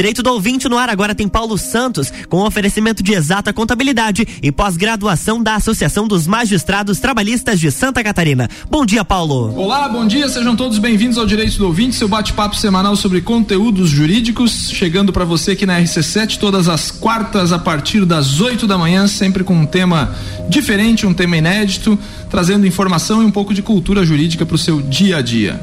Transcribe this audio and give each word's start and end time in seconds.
Direito 0.00 0.22
do 0.22 0.32
ouvinte 0.32 0.66
no 0.66 0.78
ar 0.78 0.88
agora 0.88 1.14
tem 1.14 1.28
Paulo 1.28 1.58
Santos, 1.58 2.10
com 2.30 2.38
oferecimento 2.38 3.02
de 3.02 3.12
exata 3.12 3.52
contabilidade 3.52 4.26
e 4.42 4.50
pós-graduação 4.50 5.42
da 5.42 5.56
Associação 5.56 6.08
dos 6.08 6.26
Magistrados 6.26 6.98
Trabalhistas 7.00 7.60
de 7.60 7.70
Santa 7.70 8.02
Catarina. 8.02 8.48
Bom 8.70 8.86
dia, 8.86 9.04
Paulo. 9.04 9.54
Olá, 9.54 9.90
bom 9.90 10.06
dia, 10.06 10.26
sejam 10.30 10.56
todos 10.56 10.78
bem-vindos 10.78 11.18
ao 11.18 11.26
Direito 11.26 11.58
do 11.58 11.66
Ouvinte, 11.66 11.96
seu 11.96 12.08
bate-papo 12.08 12.56
semanal 12.56 12.96
sobre 12.96 13.20
conteúdos 13.20 13.90
jurídicos, 13.90 14.70
chegando 14.70 15.12
para 15.12 15.26
você 15.26 15.50
aqui 15.50 15.66
na 15.66 15.78
RC7 15.78 16.38
todas 16.38 16.66
as 16.66 16.90
quartas 16.90 17.52
a 17.52 17.58
partir 17.58 18.06
das 18.06 18.40
8 18.40 18.66
da 18.66 18.78
manhã, 18.78 19.06
sempre 19.06 19.44
com 19.44 19.54
um 19.54 19.66
tema 19.66 20.14
diferente, 20.48 21.06
um 21.06 21.12
tema 21.12 21.36
inédito, 21.36 21.98
trazendo 22.30 22.66
informação 22.66 23.22
e 23.22 23.26
um 23.26 23.30
pouco 23.30 23.52
de 23.52 23.60
cultura 23.60 24.02
jurídica 24.02 24.46
para 24.46 24.54
o 24.54 24.58
seu 24.58 24.80
dia 24.80 25.18
a 25.18 25.20
dia. 25.20 25.60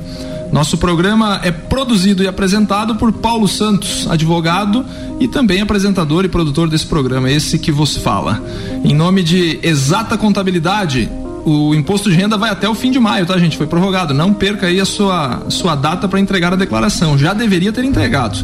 Nosso 0.51 0.77
programa 0.77 1.39
é 1.43 1.51
produzido 1.51 2.23
e 2.23 2.27
apresentado 2.27 2.95
por 2.95 3.11
Paulo 3.11 3.47
Santos, 3.47 4.07
advogado 4.09 4.85
e 5.19 5.27
também 5.27 5.61
apresentador 5.61 6.25
e 6.25 6.29
produtor 6.29 6.69
desse 6.69 6.85
programa, 6.85 7.29
esse 7.29 7.59
que 7.59 7.71
vos 7.71 7.97
fala. 7.97 8.41
Em 8.83 8.93
nome 8.93 9.23
de 9.23 9.59
Exata 9.61 10.17
Contabilidade, 10.17 11.09
o 11.45 11.73
imposto 11.73 12.09
de 12.09 12.15
renda 12.17 12.37
vai 12.37 12.49
até 12.49 12.67
o 12.67 12.75
fim 12.75 12.91
de 12.91 12.99
maio, 12.99 13.25
tá, 13.25 13.37
gente? 13.37 13.55
Foi 13.55 13.65
prorrogado. 13.65 14.13
Não 14.13 14.33
perca 14.33 14.67
aí 14.67 14.81
a 14.81 14.85
sua, 14.85 15.43
sua 15.47 15.75
data 15.75 16.05
para 16.05 16.19
entregar 16.19 16.51
a 16.51 16.57
declaração. 16.57 17.17
Já 17.17 17.33
deveria 17.33 17.71
ter 17.71 17.85
entregado. 17.85 18.37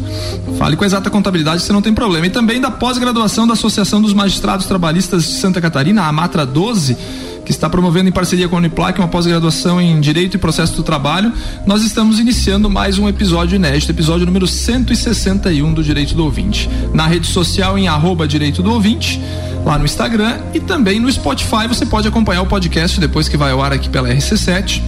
Fale 0.58 0.74
com 0.74 0.84
a 0.84 0.86
exata 0.86 1.10
contabilidade, 1.10 1.62
você 1.62 1.72
não 1.72 1.82
tem 1.82 1.92
problema. 1.92 2.26
E 2.26 2.30
também 2.30 2.60
da 2.60 2.70
pós-graduação 2.70 3.46
da 3.46 3.52
Associação 3.52 4.00
dos 4.00 4.14
Magistrados 4.14 4.64
Trabalhistas 4.64 5.24
de 5.24 5.32
Santa 5.32 5.60
Catarina, 5.60 6.04
a 6.04 6.12
Matra 6.12 6.46
12 6.46 6.96
que 7.44 7.50
está 7.50 7.68
promovendo 7.68 8.08
em 8.08 8.12
parceria 8.12 8.48
com 8.48 8.56
a 8.56 8.58
Uniplac 8.58 8.98
uma 8.98 9.08
pós-graduação 9.08 9.80
em 9.80 10.00
Direito 10.00 10.34
e 10.34 10.38
Processo 10.38 10.74
do 10.76 10.82
Trabalho, 10.82 11.32
nós 11.66 11.84
estamos 11.84 12.18
iniciando 12.18 12.70
mais 12.70 12.98
um 12.98 13.06
episódio 13.06 13.56
inédito, 13.56 13.92
episódio 13.92 14.24
número 14.24 14.46
161 14.46 15.74
do 15.74 15.84
Direito 15.84 16.14
do 16.14 16.24
Ouvinte. 16.24 16.70
Na 16.92 17.06
rede 17.06 17.26
social 17.26 17.76
em 17.76 17.86
arroba 17.86 18.26
Direito 18.26 18.62
do 18.62 18.72
Ouvinte, 18.72 19.20
lá 19.64 19.78
no 19.78 19.84
Instagram 19.84 20.38
e 20.54 20.60
também 20.60 20.98
no 20.98 21.12
Spotify 21.12 21.68
você 21.68 21.84
pode 21.84 22.08
acompanhar 22.08 22.42
o 22.42 22.46
podcast 22.46 22.98
depois 22.98 23.28
que 23.28 23.36
vai 23.36 23.52
ao 23.52 23.62
ar 23.62 23.72
aqui 23.72 23.90
pela 23.90 24.08
RC7 24.08 24.82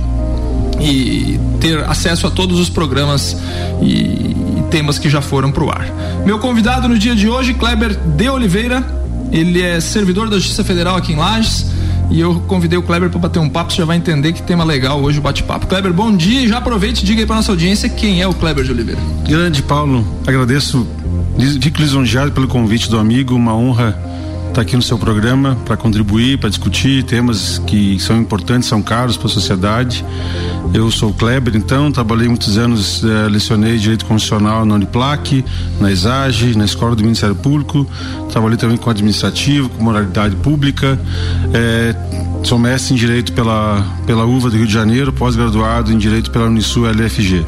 e 0.80 1.38
ter 1.60 1.84
acesso 1.84 2.26
a 2.26 2.30
todos 2.30 2.58
os 2.58 2.70
programas 2.70 3.36
e, 3.82 4.34
temas 4.70 4.98
que 4.98 5.08
já 5.08 5.20
foram 5.20 5.52
para 5.52 5.62
o 5.62 5.70
ar. 5.70 5.86
Meu 6.24 6.38
convidado 6.38 6.88
no 6.88 6.98
dia 6.98 7.14
de 7.14 7.28
hoje, 7.28 7.54
Kleber 7.54 7.94
de 7.94 8.28
Oliveira, 8.28 8.84
ele 9.30 9.62
é 9.62 9.80
servidor 9.80 10.28
da 10.28 10.36
Justiça 10.36 10.64
Federal 10.64 10.96
aqui 10.96 11.12
em 11.12 11.16
Lages 11.16 11.75
e 12.10 12.20
eu 12.20 12.40
convidei 12.46 12.78
o 12.78 12.82
Kleber 12.82 13.10
para 13.10 13.18
bater 13.18 13.38
um 13.38 13.48
papo, 13.48 13.72
você 13.72 13.78
já 13.78 13.84
vai 13.84 13.96
entender 13.96 14.32
que 14.32 14.42
tema 14.42 14.64
legal 14.64 15.02
hoje 15.02 15.18
o 15.18 15.22
bate-papo. 15.22 15.66
Kleber, 15.66 15.92
bom 15.92 16.14
dia 16.14 16.40
e 16.42 16.48
já 16.48 16.58
aproveite 16.58 17.02
e 17.02 17.06
diga 17.06 17.20
aí 17.20 17.26
para 17.26 17.36
nossa 17.36 17.52
audiência 17.52 17.88
quem 17.88 18.22
é 18.22 18.26
o 18.26 18.34
Kleber 18.34 18.64
de 18.64 18.70
Oliveira. 18.70 19.00
Grande 19.26 19.62
Paulo, 19.62 20.06
agradeço, 20.26 20.86
fico 21.60 21.80
lisonjeado 21.80 22.32
pelo 22.32 22.48
convite 22.48 22.88
do 22.88 22.98
amigo, 22.98 23.34
uma 23.34 23.54
honra 23.54 23.98
estar 24.56 24.62
aqui 24.62 24.74
no 24.74 24.80
seu 24.80 24.98
programa 24.98 25.54
para 25.66 25.76
contribuir, 25.76 26.38
para 26.38 26.48
discutir 26.48 27.02
temas 27.02 27.58
que 27.66 27.98
são 28.00 28.16
importantes, 28.16 28.66
são 28.66 28.80
caros 28.80 29.14
para 29.14 29.26
a 29.26 29.30
sociedade. 29.30 30.02
Eu 30.72 30.90
sou 30.90 31.12
Kleber, 31.12 31.54
então, 31.54 31.92
trabalhei 31.92 32.26
muitos 32.26 32.56
anos, 32.56 33.04
eh, 33.04 33.28
lecionei 33.28 33.76
Direito 33.76 34.06
Constitucional 34.06 34.64
na 34.64 34.76
Uniplac, 34.76 35.44
na 35.78 35.92
ESAGE, 35.92 36.56
na 36.56 36.64
Escola 36.64 36.96
do 36.96 37.02
Ministério 37.02 37.34
Público, 37.34 37.86
trabalhei 38.30 38.56
também 38.56 38.78
com 38.78 38.88
administrativo, 38.88 39.68
com 39.68 39.84
moralidade 39.84 40.34
pública, 40.36 40.98
eh, 41.52 41.94
sou 42.42 42.58
mestre 42.58 42.94
em 42.94 42.96
Direito 42.96 43.34
pela, 43.34 43.84
pela 44.06 44.24
UVA 44.24 44.48
do 44.48 44.56
Rio 44.56 44.66
de 44.66 44.72
Janeiro, 44.72 45.12
pós-graduado 45.12 45.92
em 45.92 45.98
Direito 45.98 46.30
pela 46.30 46.46
Unisul 46.46 46.86
LFG 46.86 47.44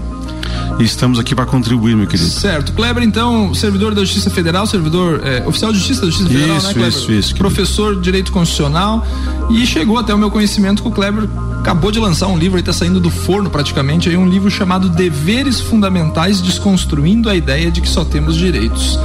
e 0.78 0.84
estamos 0.84 1.18
aqui 1.18 1.34
para 1.34 1.46
contribuir, 1.46 1.96
meu 1.96 2.06
querido. 2.06 2.28
Certo. 2.28 2.72
Kleber, 2.72 3.02
então, 3.02 3.52
servidor 3.54 3.94
da 3.94 4.02
Justiça 4.02 4.30
Federal, 4.30 4.66
servidor 4.66 5.20
é, 5.24 5.46
oficial 5.46 5.72
de 5.72 5.78
Justiça 5.78 6.02
da 6.02 6.06
Justiça 6.06 6.30
Federal, 6.30 6.56
isso, 6.56 6.66
né, 6.66 6.74
Kleber? 6.74 6.98
Isso, 6.98 7.12
isso. 7.12 7.34
Professor 7.34 7.96
de 7.96 8.02
Direito 8.02 8.32
Constitucional 8.32 9.06
e 9.50 9.66
chegou 9.66 9.98
até 9.98 10.14
o 10.14 10.18
meu 10.18 10.30
conhecimento 10.30 10.82
que 10.82 10.88
o 10.88 10.92
Kleber 10.92 11.28
acabou 11.60 11.90
de 11.90 11.98
lançar 11.98 12.26
um 12.28 12.38
livro, 12.38 12.56
ele 12.56 12.62
está 12.62 12.72
saindo 12.72 13.00
do 13.00 13.10
forno 13.10 13.50
praticamente, 13.50 14.08
aí 14.08 14.16
um 14.16 14.28
livro 14.28 14.50
chamado 14.50 14.88
Deveres 14.88 15.60
Fundamentais 15.60 16.40
Desconstruindo 16.40 17.28
a 17.28 17.34
Ideia 17.34 17.70
de 17.70 17.80
que 17.80 17.88
Só 17.88 18.04
Temos 18.04 18.36
Direitos. 18.36 18.98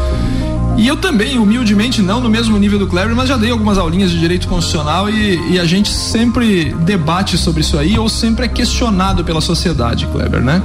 E 0.76 0.88
eu 0.88 0.98
também, 0.98 1.38
humildemente, 1.38 2.02
não 2.02 2.20
no 2.20 2.30
mesmo 2.30 2.58
nível 2.58 2.80
do 2.80 2.88
Kleber, 2.88 3.16
mas 3.16 3.30
já 3.30 3.38
dei 3.38 3.52
algumas 3.52 3.78
aulinhas 3.78 4.12
de 4.12 4.20
direito 4.20 4.48
constitucional 4.48 5.10
e, 5.10 5.54
e, 5.54 5.60
a 5.60 5.66
gente 5.66 5.90
sempre 5.90 6.74
debate 6.74 7.38
sobre 7.38 7.62
isso 7.62 7.78
aí 7.78 7.98
ou 7.98 8.10
sempre 8.10 8.46
é 8.46 8.48
questionado 8.48 9.24
pela 9.24 9.40
sociedade, 9.40 10.08
Kleber, 10.08 10.42
né? 10.42 10.62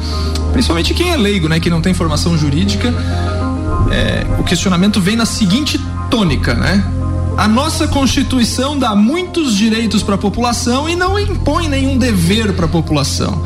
Principalmente 0.52 0.94
quem 0.94 1.10
é 1.10 1.16
leigo, 1.16 1.48
né? 1.48 1.60
Que 1.60 1.68
não 1.68 1.82
tem 1.82 1.92
formação 1.92 2.38
jurídica. 2.38 2.92
É, 3.90 4.26
o 4.38 4.44
questionamento 4.44 5.00
vem 5.00 5.14
na 5.14 5.26
seguinte 5.26 5.78
tônica, 6.10 6.54
né? 6.54 6.82
A 7.36 7.46
nossa 7.46 7.86
Constituição 7.86 8.76
dá 8.76 8.96
muitos 8.96 9.54
direitos 9.54 10.02
para 10.02 10.16
a 10.16 10.18
população 10.18 10.88
e 10.88 10.96
não 10.96 11.18
impõe 11.18 11.68
nenhum 11.68 11.96
dever 11.96 12.52
para 12.54 12.64
a 12.64 12.68
população. 12.68 13.44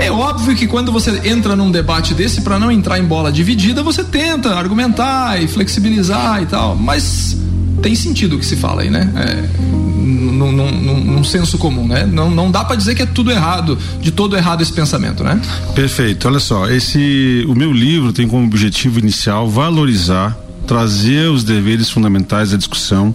É 0.00 0.10
óbvio 0.10 0.56
que 0.56 0.66
quando 0.66 0.90
você 0.90 1.20
entra 1.28 1.54
num 1.54 1.70
debate 1.70 2.14
desse, 2.14 2.40
para 2.40 2.58
não 2.58 2.72
entrar 2.72 2.98
em 2.98 3.04
bola 3.04 3.30
dividida, 3.30 3.82
você 3.82 4.02
tenta 4.02 4.54
argumentar 4.54 5.40
e 5.42 5.46
flexibilizar 5.46 6.42
e 6.42 6.46
tal, 6.46 6.74
mas 6.74 7.36
tem 7.82 7.94
sentido 7.94 8.36
o 8.36 8.38
que 8.38 8.46
se 8.46 8.56
fala 8.56 8.82
aí, 8.82 8.90
né? 8.90 9.12
É, 9.16 9.60
num, 10.00 10.52
num, 10.52 11.04
num, 11.04 11.24
senso 11.24 11.58
comum, 11.58 11.86
né? 11.86 12.06
Não, 12.06 12.30
não 12.30 12.50
dá 12.50 12.64
para 12.64 12.76
dizer 12.76 12.94
que 12.94 13.02
é 13.02 13.06
tudo 13.06 13.30
errado, 13.30 13.78
de 14.00 14.10
todo 14.10 14.36
errado 14.36 14.62
esse 14.62 14.72
pensamento, 14.72 15.22
né? 15.22 15.40
Perfeito. 15.74 16.26
Olha 16.26 16.40
só, 16.40 16.68
esse, 16.68 17.44
o 17.46 17.54
meu 17.54 17.72
livro 17.72 18.12
tem 18.12 18.26
como 18.26 18.46
objetivo 18.46 18.98
inicial 18.98 19.48
valorizar, 19.48 20.36
trazer 20.66 21.28
os 21.28 21.44
deveres 21.44 21.90
fundamentais 21.90 22.52
da 22.52 22.56
discussão. 22.56 23.14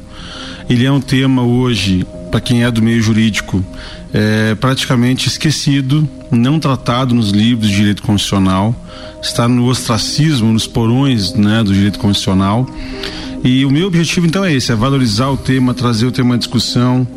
Ele 0.69 0.85
é 0.85 0.91
um 0.91 1.01
tema 1.01 1.41
hoje, 1.41 2.05
para 2.35 2.41
quem 2.41 2.65
é 2.65 2.69
do 2.69 2.81
meio 2.81 3.01
jurídico, 3.01 3.63
é, 4.13 4.55
praticamente 4.55 5.29
esquecido, 5.29 6.05
não 6.29 6.59
tratado 6.59 7.15
nos 7.15 7.29
livros 7.29 7.69
de 7.69 7.77
direito 7.77 8.03
constitucional, 8.03 8.75
está 9.21 9.47
no 9.47 9.65
ostracismo, 9.67 10.51
nos 10.51 10.67
porões 10.67 11.33
né, 11.33 11.63
do 11.63 11.73
direito 11.73 11.97
constitucional. 11.97 12.69
E 13.41 13.63
o 13.63 13.71
meu 13.71 13.87
objetivo 13.87 14.27
então 14.27 14.43
é 14.43 14.51
esse, 14.51 14.69
é 14.69 14.75
valorizar 14.75 15.29
o 15.29 15.37
tema, 15.37 15.73
trazer 15.73 16.07
o 16.07 16.11
tema 16.11 16.35
à 16.35 16.37
discussão, 16.37 17.07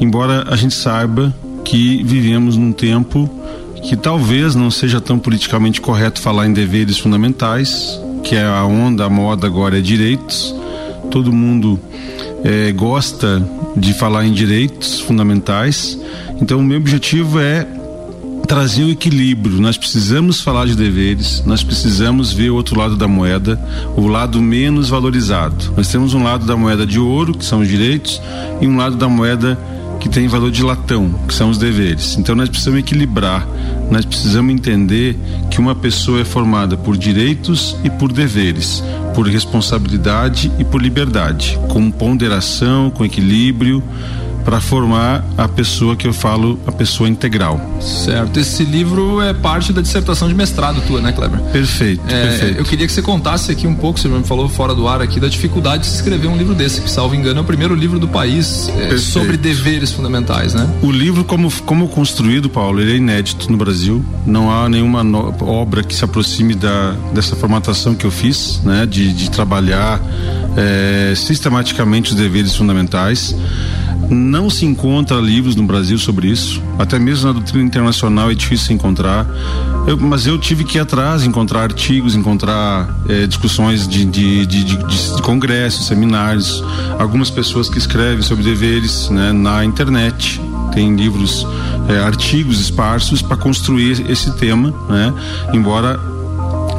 embora 0.00 0.44
a 0.48 0.54
gente 0.54 0.74
saiba 0.74 1.34
que 1.64 2.04
vivemos 2.04 2.56
num 2.56 2.70
tempo 2.70 3.28
que 3.82 3.96
talvez 3.96 4.54
não 4.54 4.70
seja 4.70 5.00
tão 5.00 5.18
politicamente 5.18 5.80
correto 5.80 6.20
falar 6.20 6.46
em 6.46 6.52
deveres 6.52 6.96
fundamentais, 6.96 8.00
que 8.22 8.36
é 8.36 8.46
a 8.46 8.64
onda, 8.64 9.04
a 9.04 9.10
moda 9.10 9.48
agora 9.48 9.78
é 9.78 9.80
direitos. 9.80 10.54
Todo 11.10 11.32
mundo 11.32 11.76
é, 12.44 12.72
gosta 12.72 13.42
de 13.76 13.92
falar 13.94 14.24
em 14.24 14.32
direitos 14.32 15.00
fundamentais 15.00 15.98
então, 16.40 16.58
o 16.58 16.62
meu 16.62 16.78
objetivo 16.78 17.38
é 17.38 17.66
trazer 18.48 18.84
o 18.84 18.90
equilíbrio. 18.90 19.60
Nós 19.60 19.76
precisamos 19.76 20.40
falar 20.40 20.66
de 20.66 20.74
deveres, 20.74 21.44
nós 21.44 21.62
precisamos 21.62 22.32
ver 22.32 22.50
o 22.50 22.54
outro 22.54 22.78
lado 22.78 22.96
da 22.96 23.06
moeda, 23.06 23.60
o 23.94 24.06
lado 24.06 24.40
menos 24.40 24.88
valorizado. 24.88 25.72
Nós 25.76 25.88
temos 25.88 26.14
um 26.14 26.22
lado 26.22 26.46
da 26.46 26.56
moeda 26.56 26.86
de 26.86 26.98
ouro, 26.98 27.34
que 27.34 27.44
são 27.44 27.60
os 27.60 27.68
direitos, 27.68 28.20
e 28.60 28.66
um 28.66 28.76
lado 28.76 28.96
da 28.96 29.06
moeda 29.06 29.58
que 30.00 30.08
tem 30.08 30.26
valor 30.26 30.50
de 30.50 30.62
latão, 30.62 31.12
que 31.28 31.34
são 31.34 31.50
os 31.50 31.58
deveres. 31.58 32.16
Então 32.16 32.34
nós 32.34 32.48
precisamos 32.48 32.80
equilibrar, 32.80 33.46
nós 33.90 34.06
precisamos 34.06 34.50
entender 34.50 35.14
que 35.50 35.60
uma 35.60 35.74
pessoa 35.74 36.22
é 36.22 36.24
formada 36.24 36.74
por 36.74 36.96
direitos 36.96 37.76
e 37.84 37.90
por 37.90 38.10
deveres, 38.10 38.82
por 39.20 39.28
responsabilidade 39.28 40.50
e 40.58 40.64
por 40.64 40.80
liberdade, 40.80 41.60
com 41.68 41.90
ponderação, 41.90 42.90
com 42.90 43.04
equilíbrio 43.04 43.82
para 44.44 44.60
formar 44.60 45.24
a 45.36 45.48
pessoa 45.48 45.96
que 45.96 46.06
eu 46.06 46.12
falo, 46.12 46.58
a 46.66 46.72
pessoa 46.72 47.08
integral. 47.08 47.60
Certo. 47.80 48.38
Esse 48.38 48.64
livro 48.64 49.20
é 49.20 49.32
parte 49.32 49.72
da 49.72 49.80
dissertação 49.80 50.28
de 50.28 50.34
mestrado 50.34 50.80
tua, 50.86 51.00
né, 51.00 51.12
Kleber? 51.12 51.40
Perfeito, 51.52 52.02
é, 52.08 52.28
perfeito. 52.28 52.58
Eu 52.58 52.64
queria 52.64 52.86
que 52.86 52.92
você 52.92 53.02
contasse 53.02 53.50
aqui 53.52 53.66
um 53.66 53.74
pouco, 53.74 53.98
você 53.98 54.08
me 54.08 54.24
falou 54.24 54.48
fora 54.48 54.74
do 54.74 54.88
ar 54.88 55.00
aqui, 55.00 55.20
da 55.20 55.28
dificuldade 55.28 55.82
de 55.82 55.88
se 55.88 55.96
escrever 55.96 56.28
um 56.28 56.36
livro 56.36 56.54
desse, 56.54 56.80
que, 56.80 56.90
salvo 56.90 57.14
engano, 57.14 57.38
é 57.38 57.42
o 57.42 57.44
primeiro 57.44 57.74
livro 57.74 57.98
do 57.98 58.08
país 58.08 58.68
é, 58.68 58.96
sobre 58.98 59.36
deveres 59.36 59.92
fundamentais, 59.92 60.54
né? 60.54 60.68
O 60.82 60.90
livro, 60.90 61.24
como, 61.24 61.50
como 61.62 61.88
construído, 61.88 62.48
Paulo, 62.48 62.80
ele 62.80 62.92
é 62.92 62.96
inédito 62.96 63.50
no 63.50 63.56
Brasil. 63.56 64.04
Não 64.26 64.50
há 64.50 64.68
nenhuma 64.68 65.04
no, 65.04 65.34
obra 65.42 65.82
que 65.82 65.94
se 65.94 66.04
aproxime 66.04 66.54
da, 66.54 66.94
dessa 67.12 67.36
formatação 67.36 67.94
que 67.94 68.04
eu 68.04 68.10
fiz, 68.10 68.60
né? 68.64 68.86
De, 68.86 69.12
de 69.12 69.30
trabalhar 69.30 70.00
é, 70.56 71.14
sistematicamente 71.14 72.10
os 72.10 72.16
deveres 72.16 72.54
fundamentais. 72.54 73.34
Não 74.10 74.50
se 74.50 74.66
encontra 74.66 75.16
livros 75.18 75.54
no 75.54 75.62
Brasil 75.62 75.96
sobre 75.96 76.26
isso. 76.26 76.60
Até 76.76 76.98
mesmo 76.98 77.28
na 77.28 77.32
doutrina 77.32 77.64
internacional 77.64 78.28
é 78.28 78.34
difícil 78.34 78.74
encontrar. 78.74 79.24
Eu, 79.86 79.96
mas 79.96 80.26
eu 80.26 80.36
tive 80.36 80.64
que 80.64 80.78
ir 80.78 80.80
atrás, 80.80 81.22
encontrar 81.22 81.62
artigos, 81.62 82.16
encontrar 82.16 82.92
é, 83.08 83.26
discussões 83.28 83.86
de, 83.86 84.04
de, 84.04 84.46
de, 84.46 84.64
de, 84.64 85.22
congressos, 85.22 85.86
seminários. 85.86 86.62
Algumas 86.98 87.30
pessoas 87.30 87.68
que 87.68 87.78
escrevem 87.78 88.22
sobre 88.22 88.42
deveres 88.42 89.08
né, 89.10 89.32
na 89.32 89.64
internet. 89.64 90.40
Tem 90.72 90.94
livros, 90.96 91.46
é, 91.88 91.98
artigos 91.98 92.60
esparsos 92.60 93.22
para 93.22 93.36
construir 93.36 94.10
esse 94.10 94.32
tema, 94.36 94.74
né? 94.88 95.14
Embora 95.52 95.98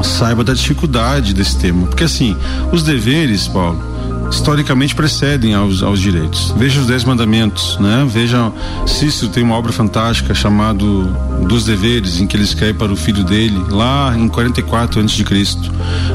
saiba 0.03 0.43
da 0.43 0.53
dificuldade 0.53 1.33
desse 1.33 1.57
tema. 1.57 1.87
Porque 1.87 2.03
assim, 2.03 2.35
os 2.71 2.83
deveres, 2.83 3.47
Paulo, 3.47 3.90
historicamente 4.31 4.95
precedem 4.95 5.53
aos, 5.53 5.83
aos 5.83 5.99
direitos. 5.99 6.53
Veja 6.57 6.79
os 6.81 6.87
Dez 6.87 7.03
Mandamentos, 7.03 7.77
né? 7.79 8.07
Veja, 8.09 8.51
Cícero 8.87 9.31
tem 9.31 9.43
uma 9.43 9.55
obra 9.55 9.71
fantástica 9.71 10.33
chamado 10.33 11.05
Dos 11.47 11.65
Deveres, 11.65 12.19
em 12.19 12.25
que 12.25 12.35
ele 12.35 12.43
escreve 12.43 12.73
para 12.73 12.91
o 12.91 12.95
filho 12.95 13.23
dele, 13.23 13.61
lá 13.69 14.17
em 14.17 14.27
44 14.27 15.01
antes 15.01 15.15
de 15.15 15.23
Cristo. 15.23 15.71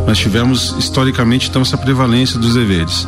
Nós 0.07 0.19
tivemos 0.19 0.75
historicamente 0.79 1.49
então 1.49 1.63
essa 1.63 1.77
prevalência 1.77 2.39
dos 2.39 2.55
deveres. 2.55 3.07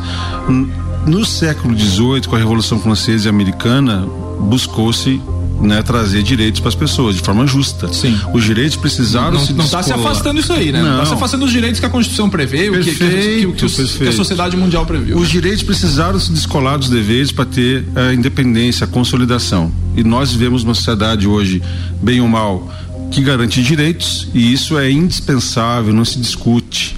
No 1.05 1.25
século 1.25 1.77
XVIII, 1.77 2.21
com 2.27 2.35
a 2.35 2.39
Revolução 2.39 2.79
Francesa 2.79 3.27
e 3.27 3.29
Americana, 3.29 4.05
buscou-se 4.39 5.21
né, 5.61 5.81
trazer 5.81 6.23
direitos 6.23 6.59
para 6.59 6.69
as 6.69 6.75
pessoas 6.75 7.15
de 7.15 7.21
forma 7.21 7.45
justa. 7.45 7.91
Sim. 7.91 8.17
Os 8.33 8.43
direitos 8.43 8.75
precisaram 8.75 9.33
não, 9.33 9.45
se 9.45 9.53
Não 9.53 9.65
está 9.65 9.83
se 9.83 9.91
afastando 9.91 10.39
isso 10.39 10.53
aí, 10.53 10.71
né? 10.71 10.81
Não 10.81 10.93
está 10.93 11.05
se 11.07 11.13
afastando 11.13 11.45
dos 11.45 11.53
direitos 11.53 11.79
que 11.79 11.85
a 11.85 11.89
Constituição 11.89 12.29
prevê, 12.29 12.69
perfeito, 12.69 13.53
que, 13.53 13.65
que, 13.65 13.67
que, 13.67 13.97
que, 13.99 14.07
a 14.07 14.11
sociedade 14.11 14.55
mundial 14.55 14.85
previu. 14.85 15.17
Os 15.17 15.29
direitos 15.29 15.63
precisaram 15.63 16.19
se 16.19 16.31
descolar 16.31 16.77
dos 16.77 16.89
deveres 16.89 17.31
para 17.31 17.45
ter 17.45 17.85
a 17.95 18.13
independência, 18.13 18.85
a 18.85 18.87
consolidação. 18.87 19.71
E 19.95 20.03
nós 20.03 20.31
vivemos 20.31 20.63
uma 20.63 20.73
sociedade 20.73 21.27
hoje, 21.27 21.61
bem 22.01 22.21
ou 22.21 22.27
mal, 22.27 22.71
que 23.11 23.21
garante 23.21 23.61
direitos 23.61 24.27
e 24.33 24.53
isso 24.53 24.77
é 24.77 24.89
indispensável, 24.89 25.93
não 25.93 26.05
se 26.05 26.19
discute. 26.19 26.97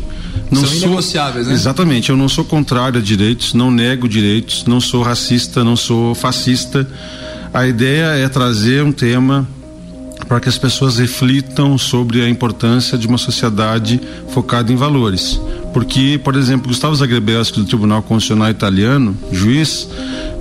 Não 0.50 0.66
São 0.66 0.76
inegociáveis, 0.76 1.48
né? 1.48 1.54
Exatamente, 1.54 2.10
eu 2.10 2.18
não 2.18 2.28
sou 2.28 2.44
contrário 2.44 3.00
a 3.00 3.04
direitos, 3.04 3.54
não 3.54 3.72
nego 3.72 4.08
direitos, 4.08 4.66
não 4.66 4.82
sou 4.82 5.02
racista, 5.02 5.64
não 5.64 5.76
sou 5.76 6.14
fascista 6.14 6.88
a 7.54 7.68
ideia 7.68 8.06
é 8.18 8.30
trazer 8.30 8.84
um 8.84 8.92
tema 8.92 9.48
para 10.28 10.40
que 10.40 10.48
as 10.48 10.58
pessoas 10.58 10.98
reflitam 10.98 11.78
sobre 11.78 12.22
a 12.22 12.30
importância 12.30 12.98
de 12.98 13.06
uma 13.06 13.18
sociedade 13.18 14.00
focada 14.30 14.72
em 14.72 14.76
valores. 14.78 15.40
Porque, 15.74 16.20
por 16.24 16.36
exemplo, 16.36 16.70
Gustavo 16.70 16.96
Zagrebelski 16.96 17.60
do 17.60 17.66
Tribunal 17.66 18.02
Constitucional 18.02 18.50
Italiano, 18.50 19.18
juiz, 19.32 19.90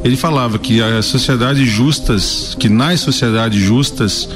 ele 0.05 0.17
falava 0.17 0.59
que 0.59 0.81
as 0.81 1.07
sociedades 1.07 1.69
justas, 1.69 2.57
que 2.59 2.69
nas 2.69 3.01
sociedades 3.01 3.61
justas, 3.61 4.29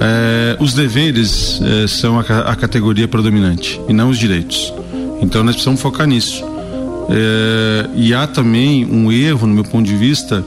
eh, 0.00 0.56
os 0.60 0.74
deveres 0.74 1.60
eh, 1.62 1.86
são 1.86 2.18
a, 2.18 2.22
a, 2.22 2.56
categoria 2.56 3.06
predominante 3.06 3.80
e 3.88 3.92
não 3.92 4.10
os 4.10 4.18
direitos. 4.18 4.72
Então 5.20 5.42
nós 5.44 5.54
precisamos 5.54 5.80
focar 5.80 6.06
nisso. 6.06 6.44
Eh, 7.08 7.88
e 7.94 8.14
há 8.14 8.26
também 8.26 8.84
um 8.84 9.10
erro, 9.12 9.46
no 9.46 9.54
meu 9.54 9.64
ponto 9.64 9.86
de 9.86 9.96
vista, 9.96 10.44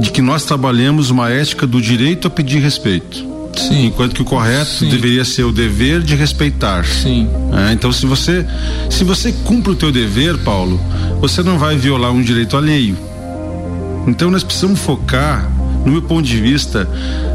de 0.00 0.10
que 0.10 0.22
nós 0.22 0.44
trabalhamos 0.44 1.10
uma 1.10 1.30
ética 1.30 1.66
do 1.66 1.80
direito 1.80 2.28
a 2.28 2.30
pedir 2.30 2.58
respeito. 2.58 3.26
Sim. 3.56 3.86
Enquanto 3.86 4.14
que 4.14 4.22
o 4.22 4.24
correto 4.24 4.70
Sim. 4.70 4.88
deveria 4.88 5.24
ser 5.24 5.44
o 5.44 5.52
dever 5.52 6.00
de 6.02 6.14
respeitar. 6.14 6.84
Sim. 6.84 7.28
É, 7.52 7.72
então 7.72 7.92
se 7.92 8.06
você 8.06 8.46
se 8.88 9.04
você 9.04 9.32
cumpre 9.44 9.72
o 9.72 9.74
teu 9.74 9.90
dever, 9.90 10.38
Paulo, 10.38 10.80
você 11.20 11.42
não 11.42 11.58
vai 11.58 11.76
violar 11.76 12.12
um 12.12 12.22
direito 12.22 12.56
alheio. 12.56 12.96
Então 14.06 14.30
nós 14.30 14.42
precisamos 14.42 14.80
focar, 14.80 15.50
no 15.84 15.92
meu 15.92 16.02
ponto 16.02 16.22
de 16.22 16.40
vista, 16.40 16.88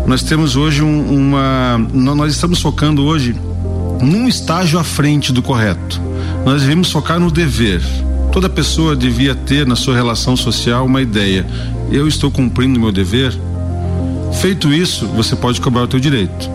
nós 0.08 0.24
temos 0.24 0.56
hoje 0.56 0.82
um, 0.82 1.14
uma 1.14 1.78
nós 1.94 2.34
estamos 2.34 2.62
focando 2.62 3.04
hoje 3.04 3.36
num 4.02 4.28
estágio 4.28 4.80
à 4.80 4.84
frente 4.84 5.32
do 5.32 5.42
correto. 5.42 6.02
Nós 6.46 6.62
devemos 6.62 6.92
focar 6.92 7.20
no 7.20 7.32
dever. 7.32 7.82
Toda 8.34 8.50
pessoa 8.50 8.96
devia 8.96 9.34
ter 9.34 9.66
na 9.66 9.76
sua 9.76 9.96
relação 9.96 10.36
social 10.36 10.86
uma 10.86 11.02
ideia 11.02 11.46
eu 11.92 12.08
estou 12.08 12.32
cumprindo 12.32 12.80
o 12.80 12.82
meu 12.82 12.92
dever. 12.92 13.32
Feito 14.42 14.74
isso, 14.74 15.06
você 15.08 15.36
pode 15.36 15.62
cobrar 15.62 15.84
o 15.84 15.88
teu 15.88 16.00
direito. 16.00 16.50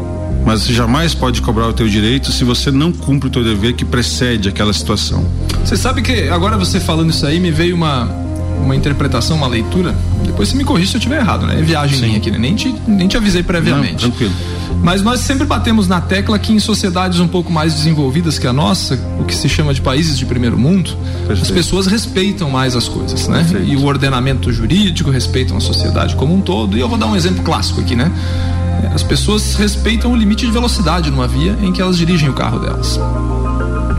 Mas 0.45 0.63
você 0.63 0.73
jamais 0.73 1.15
pode 1.15 1.41
cobrar 1.41 1.69
o 1.69 1.73
teu 1.73 1.89
direito 1.89 2.33
se 2.33 2.43
você 2.43 2.71
não 2.71 2.91
cumpre 2.93 3.29
o 3.29 3.31
teu 3.31 3.45
dever 3.45 3.75
que 3.75 3.85
precede 3.85 4.49
aquela 4.49 4.73
situação. 4.73 5.25
Você 5.65 5.77
sabe 5.77 6.03
que 6.03 6.29
agora 6.29 6.57
você 6.57 6.81
falando 6.81 7.11
isso 7.11 7.25
aí 7.25 7.39
me 7.39 7.51
veio 7.51 7.77
uma 7.77 8.09
uma 8.65 8.75
interpretação, 8.75 9.37
uma 9.37 9.47
leitura. 9.47 9.95
Depois 10.25 10.49
você 10.49 10.57
me 10.57 10.65
corrige 10.65 10.91
se 10.91 10.97
eu 10.97 10.99
estiver 10.99 11.21
errado, 11.21 11.47
né? 11.47 11.61
É 11.61 11.63
viagem 11.63 12.01
minha 12.01 12.19
aqui, 12.19 12.31
né? 12.31 12.39
Nem 12.39 12.57
te, 12.57 12.75
nem 12.89 13.07
te 13.07 13.17
avisei 13.17 13.43
previamente. 13.43 14.03
Não, 14.03 14.11
tranquilo. 14.11 14.33
Mas 14.83 15.03
nós 15.03 15.21
sempre 15.21 15.47
batemos 15.47 15.89
na 15.89 16.01
tecla 16.01 16.39
que 16.39 16.53
em 16.53 16.59
sociedades 16.59 17.21
um 17.21 17.29
pouco 17.29 17.53
mais 17.53 17.75
desenvolvidas 17.75 18.39
que 18.39 18.47
a 18.47 18.53
nossa, 18.53 18.99
o 19.19 19.25
que 19.25 19.35
se 19.35 19.49
chama 19.49 19.75
de 19.75 19.81
países 19.81 20.19
de 20.19 20.25
primeiro 20.25 20.59
mundo, 20.59 20.97
Perfeito. 21.27 21.43
as 21.43 21.51
pessoas 21.51 21.87
respeitam 21.87 22.51
mais 22.51 22.77
as 22.77 22.89
coisas, 22.89 23.29
né? 23.29 23.39
Perfeito. 23.39 23.73
E 23.73 23.77
o 23.77 23.85
ordenamento 23.85 24.53
jurídico 24.53 25.11
respeitam 25.11 25.57
a 25.57 25.61
sociedade 25.61 26.15
como 26.17 26.35
um 26.35 26.41
todo. 26.41 26.77
E 26.77 26.81
eu 26.81 26.89
vou 26.89 26.99
dar 26.99 27.07
um 27.07 27.17
exemplo 27.17 27.43
clássico 27.43 27.81
aqui, 27.81 27.97
né? 27.97 28.11
As 28.95 29.03
pessoas 29.03 29.55
respeitam 29.57 30.13
o 30.13 30.17
limite 30.17 30.47
de 30.47 30.53
velocidade 30.53 31.11
numa 31.11 31.27
via 31.27 31.57
em 31.61 31.73
que 31.73 31.81
elas 31.83 31.97
dirigem 31.97 32.29
o 32.29 32.33
carro 32.33 32.61
delas. 32.61 32.99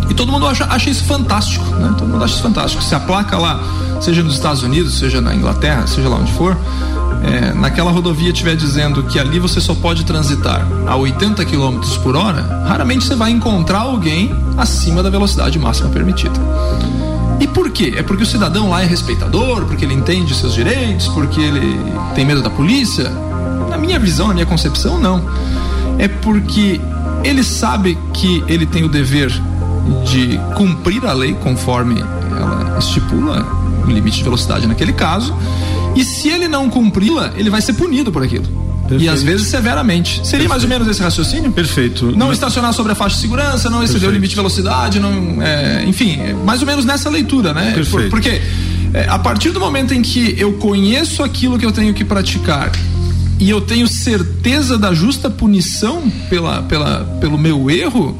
E 0.09 0.13
todo 0.13 0.31
mundo 0.31 0.47
acha, 0.47 0.65
acha 0.65 0.89
isso 0.89 1.03
fantástico, 1.03 1.63
né? 1.75 1.93
Todo 1.97 2.07
mundo 2.07 2.23
acha 2.23 2.33
isso 2.33 2.43
fantástico. 2.43 2.81
Se 2.83 2.95
a 2.95 2.99
placa 2.99 3.37
lá, 3.37 3.61
seja 3.99 4.23
nos 4.23 4.35
Estados 4.35 4.63
Unidos, 4.63 4.97
seja 4.97 5.21
na 5.21 5.35
Inglaterra, 5.35 5.85
seja 5.87 6.07
lá 6.09 6.17
onde 6.17 6.31
for, 6.33 6.57
é, 7.23 7.53
naquela 7.53 7.91
rodovia 7.91 8.29
estiver 8.29 8.55
dizendo 8.55 9.03
que 9.03 9.19
ali 9.19 9.39
você 9.39 9.59
só 9.59 9.75
pode 9.75 10.05
transitar 10.05 10.65
a 10.87 10.95
80 10.95 11.43
km 11.45 11.79
por 12.01 12.15
hora, 12.15 12.63
raramente 12.67 13.05
você 13.05 13.15
vai 13.15 13.31
encontrar 13.31 13.79
alguém 13.79 14.33
acima 14.57 15.03
da 15.03 15.09
velocidade 15.09 15.59
máxima 15.59 15.89
permitida. 15.89 16.39
E 17.39 17.47
por 17.47 17.69
quê? 17.71 17.93
É 17.95 18.03
porque 18.03 18.23
o 18.23 18.25
cidadão 18.25 18.69
lá 18.69 18.81
é 18.81 18.85
respeitador, 18.85 19.65
porque 19.65 19.85
ele 19.85 19.93
entende 19.93 20.35
seus 20.35 20.53
direitos, 20.53 21.07
porque 21.09 21.39
ele 21.39 21.79
tem 22.13 22.25
medo 22.25 22.41
da 22.41 22.49
polícia? 22.49 23.09
Na 23.69 23.77
minha 23.77 23.97
visão, 23.97 24.27
na 24.27 24.33
minha 24.33 24.45
concepção, 24.45 24.99
não. 24.99 25.23
É 25.97 26.07
porque 26.07 26.81
ele 27.23 27.43
sabe 27.43 27.97
que 28.13 28.43
ele 28.47 28.65
tem 28.65 28.83
o 28.83 28.89
dever 28.89 29.31
de 30.05 30.39
cumprir 30.55 31.05
a 31.05 31.13
lei 31.13 31.33
conforme 31.33 31.99
ela 31.99 32.77
estipula 32.79 33.45
o 33.85 33.91
limite 33.91 34.17
de 34.17 34.23
velocidade 34.23 34.67
naquele 34.67 34.93
caso 34.93 35.35
e 35.95 36.03
se 36.03 36.29
ele 36.29 36.47
não 36.47 36.69
cumpri-la, 36.69 37.33
ele 37.35 37.49
vai 37.49 37.61
ser 37.61 37.73
punido 37.73 38.11
por 38.11 38.23
aquilo. 38.23 38.45
Perfeito. 38.89 39.03
E 39.03 39.09
às 39.09 39.21
vezes 39.21 39.47
severamente. 39.47 40.15
Seria 40.15 40.29
Perfeito. 40.29 40.49
mais 40.49 40.63
ou 40.63 40.69
menos 40.69 40.87
esse 40.87 41.01
raciocínio? 41.01 41.51
Perfeito. 41.51 42.11
Não 42.15 42.33
estacionar 42.33 42.73
sobre 42.73 42.91
a 42.91 42.95
faixa 42.95 43.15
de 43.15 43.21
segurança, 43.21 43.69
não 43.69 43.83
exceder 43.83 44.09
o 44.09 44.11
limite 44.11 44.31
de 44.31 44.35
velocidade, 44.35 44.99
não, 44.99 45.41
é, 45.43 45.83
enfim, 45.85 46.19
é 46.19 46.33
mais 46.33 46.61
ou 46.61 46.67
menos 46.67 46.85
nessa 46.85 47.07
leitura, 47.07 47.53
né? 47.53 47.73
Perfeito. 47.73 48.09
Por, 48.09 48.09
porque 48.09 48.41
é, 48.93 49.07
a 49.07 49.19
partir 49.19 49.51
do 49.51 49.59
momento 49.59 49.93
em 49.93 50.01
que 50.01 50.35
eu 50.39 50.53
conheço 50.53 51.21
aquilo 51.21 51.59
que 51.59 51.65
eu 51.65 51.71
tenho 51.71 51.93
que 51.93 52.03
praticar 52.03 52.71
e 53.39 53.49
eu 53.49 53.61
tenho 53.61 53.87
certeza 53.87 54.77
da 54.77 54.91
justa 54.91 55.29
punição 55.29 56.11
pela, 56.27 56.63
pela, 56.63 57.05
pelo 57.21 57.37
meu 57.37 57.69
erro, 57.69 58.17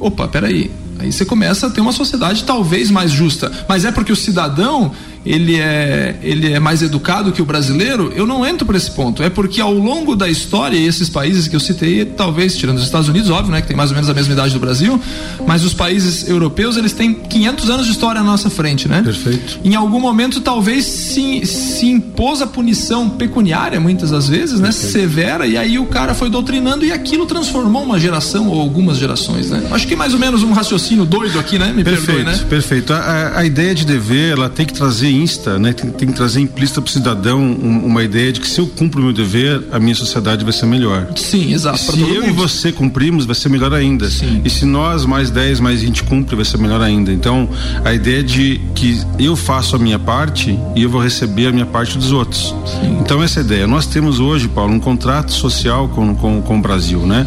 opa, 0.00 0.26
peraí. 0.26 0.72
Aí 0.98 1.12
você 1.12 1.24
começa 1.24 1.66
a 1.66 1.70
ter 1.70 1.80
uma 1.80 1.92
sociedade 1.92 2.44
talvez 2.44 2.90
mais 2.90 3.10
justa. 3.10 3.50
Mas 3.68 3.84
é 3.84 3.92
porque 3.92 4.12
o 4.12 4.16
cidadão 4.16 4.92
ele 5.24 5.58
é, 5.58 6.16
ele 6.22 6.52
é 6.52 6.60
mais 6.60 6.82
educado 6.82 7.32
que 7.32 7.40
o 7.40 7.44
brasileiro, 7.44 8.12
eu 8.14 8.26
não 8.26 8.46
entro 8.46 8.66
por 8.66 8.74
esse 8.74 8.90
ponto. 8.90 9.22
É 9.22 9.30
porque 9.30 9.60
ao 9.60 9.72
longo 9.72 10.14
da 10.14 10.28
história, 10.28 10.76
esses 10.76 11.08
países 11.08 11.48
que 11.48 11.56
eu 11.56 11.60
citei, 11.60 12.04
talvez, 12.04 12.56
tirando 12.56 12.76
os 12.76 12.84
Estados 12.84 13.08
Unidos, 13.08 13.30
óbvio, 13.30 13.52
né, 13.52 13.62
que 13.62 13.68
tem 13.68 13.76
mais 13.76 13.90
ou 13.90 13.94
menos 13.94 14.10
a 14.10 14.14
mesma 14.14 14.32
idade 14.34 14.52
do 14.52 14.60
Brasil, 14.60 15.00
mas 15.46 15.64
os 15.64 15.72
países 15.72 16.28
europeus, 16.28 16.76
eles 16.76 16.92
têm 16.92 17.14
500 17.14 17.70
anos 17.70 17.86
de 17.86 17.92
história 17.92 18.20
à 18.20 18.24
nossa 18.24 18.50
frente, 18.50 18.88
né? 18.88 19.02
Perfeito. 19.02 19.60
Em 19.64 19.74
algum 19.74 20.00
momento, 20.00 20.40
talvez 20.40 20.84
se, 20.84 21.46
se 21.46 21.86
impôs 21.86 22.42
a 22.42 22.46
punição 22.46 23.08
pecuniária, 23.08 23.80
muitas 23.80 24.10
das 24.10 24.28
vezes, 24.28 24.60
né? 24.60 24.68
Perfeito. 24.68 24.92
Severa, 24.92 25.46
e 25.46 25.56
aí 25.56 25.78
o 25.78 25.86
cara 25.86 26.14
foi 26.14 26.28
doutrinando 26.28 26.84
e 26.84 26.92
aquilo 26.92 27.24
transformou 27.24 27.82
uma 27.82 27.98
geração 27.98 28.48
ou 28.48 28.60
algumas 28.60 28.98
gerações, 28.98 29.50
né? 29.50 29.62
Acho 29.70 29.86
que 29.86 29.96
mais 29.96 30.12
ou 30.12 30.20
menos 30.20 30.42
um 30.42 30.52
raciocínio 30.52 31.04
doido 31.04 31.38
aqui, 31.38 31.58
né? 31.58 31.72
Me 31.72 31.82
perfeito, 31.82 32.06
perdoe, 32.06 32.24
né? 32.24 32.44
Perfeito. 32.48 32.92
A, 32.92 32.98
a, 32.98 33.38
a 33.40 33.44
ideia 33.44 33.74
de 33.74 33.86
dever, 33.86 34.32
ela 34.32 34.50
tem 34.50 34.66
que 34.66 34.74
trazer 34.74 35.13
insta, 35.22 35.58
né? 35.58 35.72
Tem, 35.72 35.90
tem 35.90 36.08
que 36.08 36.14
trazer 36.14 36.40
implícita 36.40 36.80
para 36.80 36.88
o 36.88 36.92
cidadão 36.92 37.40
um, 37.40 37.86
uma 37.86 38.02
ideia 38.02 38.32
de 38.32 38.40
que 38.40 38.48
se 38.48 38.60
eu 38.60 38.66
cumpro 38.66 39.00
o 39.00 39.04
meu 39.04 39.12
dever, 39.12 39.62
a 39.72 39.78
minha 39.78 39.94
sociedade 39.94 40.44
vai 40.44 40.52
ser 40.52 40.66
melhor. 40.66 41.08
Sim, 41.16 41.52
exato. 41.52 41.78
se 41.78 42.00
eu 42.00 42.06
mundo. 42.06 42.26
e 42.26 42.30
você 42.30 42.72
cumprimos, 42.72 43.24
vai 43.24 43.34
ser 43.34 43.48
melhor 43.48 43.72
ainda. 43.72 44.08
Sim. 44.10 44.42
E 44.44 44.50
se 44.50 44.64
nós, 44.64 45.04
mais 45.04 45.30
10, 45.30 45.60
mais 45.60 45.82
20 45.82 46.04
cumpre, 46.04 46.36
vai 46.36 46.44
ser 46.44 46.58
melhor 46.58 46.80
ainda. 46.80 47.12
Então, 47.12 47.48
a 47.84 47.92
ideia 47.92 48.22
de 48.22 48.60
que 48.74 49.00
eu 49.18 49.36
faço 49.36 49.76
a 49.76 49.78
minha 49.78 49.98
parte 49.98 50.58
e 50.74 50.82
eu 50.82 50.90
vou 50.90 51.00
receber 51.00 51.48
a 51.48 51.52
minha 51.52 51.66
parte 51.66 51.98
dos 51.98 52.12
outros. 52.12 52.54
Sim. 52.66 52.98
Então, 53.00 53.22
essa 53.22 53.40
é 53.40 53.42
a 53.42 53.44
ideia. 53.44 53.66
Nós 53.66 53.86
temos 53.86 54.20
hoje, 54.20 54.48
Paulo, 54.48 54.72
um 54.72 54.80
contrato 54.80 55.32
social 55.32 55.88
com, 55.88 56.14
com, 56.14 56.42
com 56.42 56.58
o 56.58 56.60
Brasil, 56.60 57.00
né? 57.00 57.26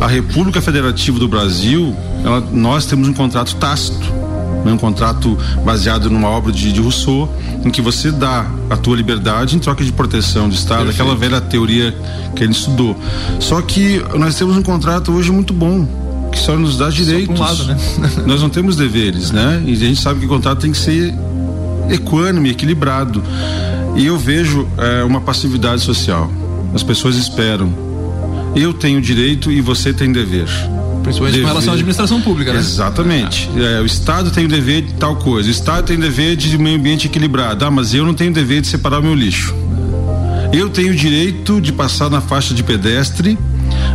A 0.00 0.06
República 0.06 0.60
Federativa 0.60 1.18
do 1.18 1.28
Brasil, 1.28 1.94
ela, 2.24 2.40
nós 2.52 2.86
temos 2.86 3.08
um 3.08 3.12
contrato 3.12 3.54
tácito 3.56 4.21
né, 4.64 4.72
um 4.72 4.78
contrato 4.78 5.36
baseado 5.64 6.10
numa 6.10 6.28
obra 6.28 6.52
de, 6.52 6.72
de, 6.72 6.80
Rousseau, 6.80 7.32
em 7.64 7.70
que 7.70 7.80
você 7.80 8.10
dá 8.10 8.46
a 8.70 8.76
tua 8.76 8.96
liberdade 8.96 9.56
em 9.56 9.58
troca 9.58 9.84
de 9.84 9.92
proteção 9.92 10.48
de 10.48 10.54
Estado, 10.54 10.84
Perfeito. 10.84 11.02
aquela 11.02 11.16
velha 11.16 11.40
teoria 11.40 11.94
que 12.34 12.42
ele 12.42 12.52
estudou. 12.52 12.96
Só 13.40 13.60
que 13.60 14.02
nós 14.14 14.34
temos 14.34 14.56
um 14.56 14.62
contrato 14.62 15.12
hoje 15.12 15.30
muito 15.30 15.52
bom, 15.52 15.86
que 16.30 16.38
só 16.38 16.56
nos 16.56 16.76
dá 16.78 16.88
direitos. 16.88 17.38
Um 17.38 17.42
lado, 17.42 17.64
né? 17.64 17.76
nós 18.26 18.40
não 18.40 18.48
temos 18.48 18.76
deveres, 18.76 19.30
né? 19.30 19.62
E 19.66 19.72
a 19.72 19.76
gente 19.76 20.00
sabe 20.00 20.20
que 20.20 20.26
o 20.26 20.28
contrato 20.28 20.60
tem 20.60 20.72
que 20.72 20.78
ser 20.78 21.14
equânime, 21.90 22.50
equilibrado. 22.50 23.22
E 23.96 24.06
eu 24.06 24.18
vejo 24.18 24.66
é, 24.78 25.04
uma 25.04 25.20
passividade 25.20 25.82
social. 25.82 26.30
As 26.74 26.82
pessoas 26.82 27.16
esperam. 27.16 27.72
Eu 28.56 28.72
tenho 28.72 29.00
direito 29.00 29.50
e 29.50 29.60
você 29.60 29.92
tem 29.92 30.12
dever. 30.12 30.48
Principalmente 31.02 31.34
dever... 31.34 31.42
com 31.42 31.48
relação 31.48 31.72
à 31.72 31.74
administração 31.74 32.20
pública, 32.20 32.52
né? 32.52 32.58
Exatamente. 32.58 33.50
É, 33.56 33.80
o 33.80 33.86
Estado 33.86 34.30
tem 34.30 34.44
o 34.44 34.48
dever 34.48 34.82
de 34.82 34.94
tal 34.94 35.16
coisa, 35.16 35.48
o 35.48 35.52
Estado 35.52 35.86
tem 35.86 35.96
o 35.96 36.00
dever 36.00 36.36
de 36.36 36.56
meio 36.58 36.76
ambiente 36.76 37.06
equilibrado. 37.06 37.64
Ah, 37.64 37.70
mas 37.70 37.94
eu 37.94 38.04
não 38.04 38.14
tenho 38.14 38.30
o 38.30 38.34
dever 38.34 38.60
de 38.60 38.68
separar 38.68 39.00
o 39.00 39.02
meu 39.02 39.14
lixo. 39.14 39.54
Eu 40.52 40.68
tenho 40.68 40.92
o 40.92 40.96
direito 40.96 41.60
de 41.60 41.72
passar 41.72 42.10
na 42.10 42.20
faixa 42.20 42.52
de 42.52 42.62
pedestre 42.62 43.38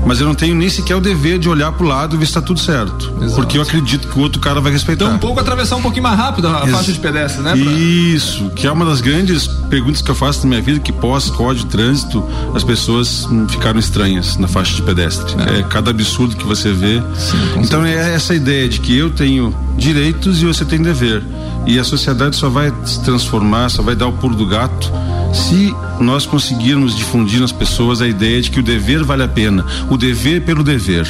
mas 0.07 0.21
eu 0.21 0.25
não 0.25 0.33
tenho 0.33 0.55
nem 0.55 0.69
sequer 0.69 0.95
o 0.95 1.01
dever 1.01 1.37
de 1.37 1.49
olhar 1.49 1.69
pro 1.73 1.85
lado 1.85 2.15
e 2.15 2.19
ver 2.19 2.25
se 2.25 2.33
tá 2.33 2.41
tudo 2.41 2.59
certo. 2.61 3.13
Exato. 3.21 3.35
Porque 3.35 3.57
eu 3.57 3.61
acredito 3.61 4.07
que 4.07 4.17
o 4.17 4.21
outro 4.21 4.39
cara 4.39 4.61
vai 4.61 4.71
respeitar. 4.71 5.05
Então, 5.05 5.17
um 5.17 5.19
pouco 5.19 5.39
atravessar 5.39 5.75
um 5.75 5.81
pouquinho 5.81 6.03
mais 6.03 6.17
rápido 6.17 6.47
a 6.47 6.61
Ex 6.63 6.71
faixa 6.71 6.93
de 6.93 6.99
pedestre, 6.99 7.41
né? 7.43 7.51
Pra... 7.51 7.71
Isso, 7.73 8.49
que 8.51 8.65
é 8.65 8.71
uma 8.71 8.85
das 8.85 9.01
grandes 9.01 9.47
perguntas 9.69 10.01
que 10.01 10.09
eu 10.09 10.15
faço 10.15 10.43
na 10.43 10.49
minha 10.49 10.61
vida, 10.61 10.79
que 10.79 10.93
pós 10.93 11.29
código 11.29 11.65
de 11.65 11.71
trânsito, 11.71 12.23
as 12.55 12.63
pessoas 12.63 13.27
ficaram 13.49 13.79
estranhas 13.79 14.37
na 14.37 14.47
faixa 14.47 14.73
de 14.75 14.81
pedestre. 14.81 15.35
É, 15.43 15.59
é 15.59 15.63
cada 15.63 15.91
absurdo 15.91 16.37
que 16.37 16.45
você 16.45 16.71
vê. 16.71 17.01
Sim, 17.15 17.37
então 17.57 17.85
é 17.85 18.13
essa 18.13 18.33
ideia 18.33 18.69
de 18.69 18.79
que 18.79 18.97
eu 18.97 19.09
tenho 19.09 19.53
direitos 19.77 20.41
e 20.41 20.45
você 20.45 20.63
tem 20.63 20.81
dever. 20.81 21.21
E 21.65 21.77
a 21.77 21.83
sociedade 21.83 22.37
só 22.37 22.47
vai 22.47 22.71
se 22.85 23.03
transformar, 23.03 23.69
só 23.69 23.81
vai 23.81 23.95
dar 23.95 24.07
o 24.07 24.13
pulo 24.13 24.35
do 24.35 24.45
gato 24.45 24.89
se 25.38 25.74
nós 26.00 26.25
conseguirmos 26.25 26.96
difundir 26.96 27.39
nas 27.39 27.51
pessoas 27.51 28.01
a 28.01 28.08
ideia 28.08 28.41
de 28.41 28.50
que 28.50 28.60
o 28.60 28.63
dever 28.63 29.03
vale 29.03 29.24
a 29.24 29.27
pena, 29.27 29.65
o 29.89 29.96
dever 29.96 30.44
pelo 30.44 30.63
dever. 30.63 31.08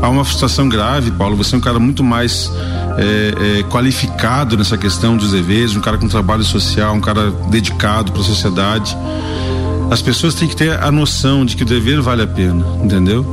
Há 0.00 0.08
uma 0.08 0.24
frustração 0.24 0.68
grave, 0.68 1.10
Paulo. 1.12 1.36
Você 1.36 1.54
é 1.54 1.58
um 1.58 1.60
cara 1.60 1.78
muito 1.78 2.02
mais 2.02 2.50
é, 2.98 3.60
é, 3.60 3.62
qualificado 3.64 4.56
nessa 4.56 4.76
questão 4.76 5.16
dos 5.16 5.32
deveres, 5.32 5.76
um 5.76 5.80
cara 5.80 5.98
com 5.98 6.08
trabalho 6.08 6.42
social, 6.42 6.94
um 6.94 7.00
cara 7.00 7.30
dedicado 7.50 8.12
para 8.12 8.20
a 8.20 8.24
sociedade. 8.24 8.96
As 9.90 10.02
pessoas 10.02 10.34
têm 10.34 10.48
que 10.48 10.56
ter 10.56 10.82
a 10.82 10.90
noção 10.90 11.44
de 11.44 11.56
que 11.56 11.62
o 11.62 11.66
dever 11.66 12.00
vale 12.00 12.22
a 12.22 12.26
pena, 12.26 12.64
entendeu? 12.82 13.24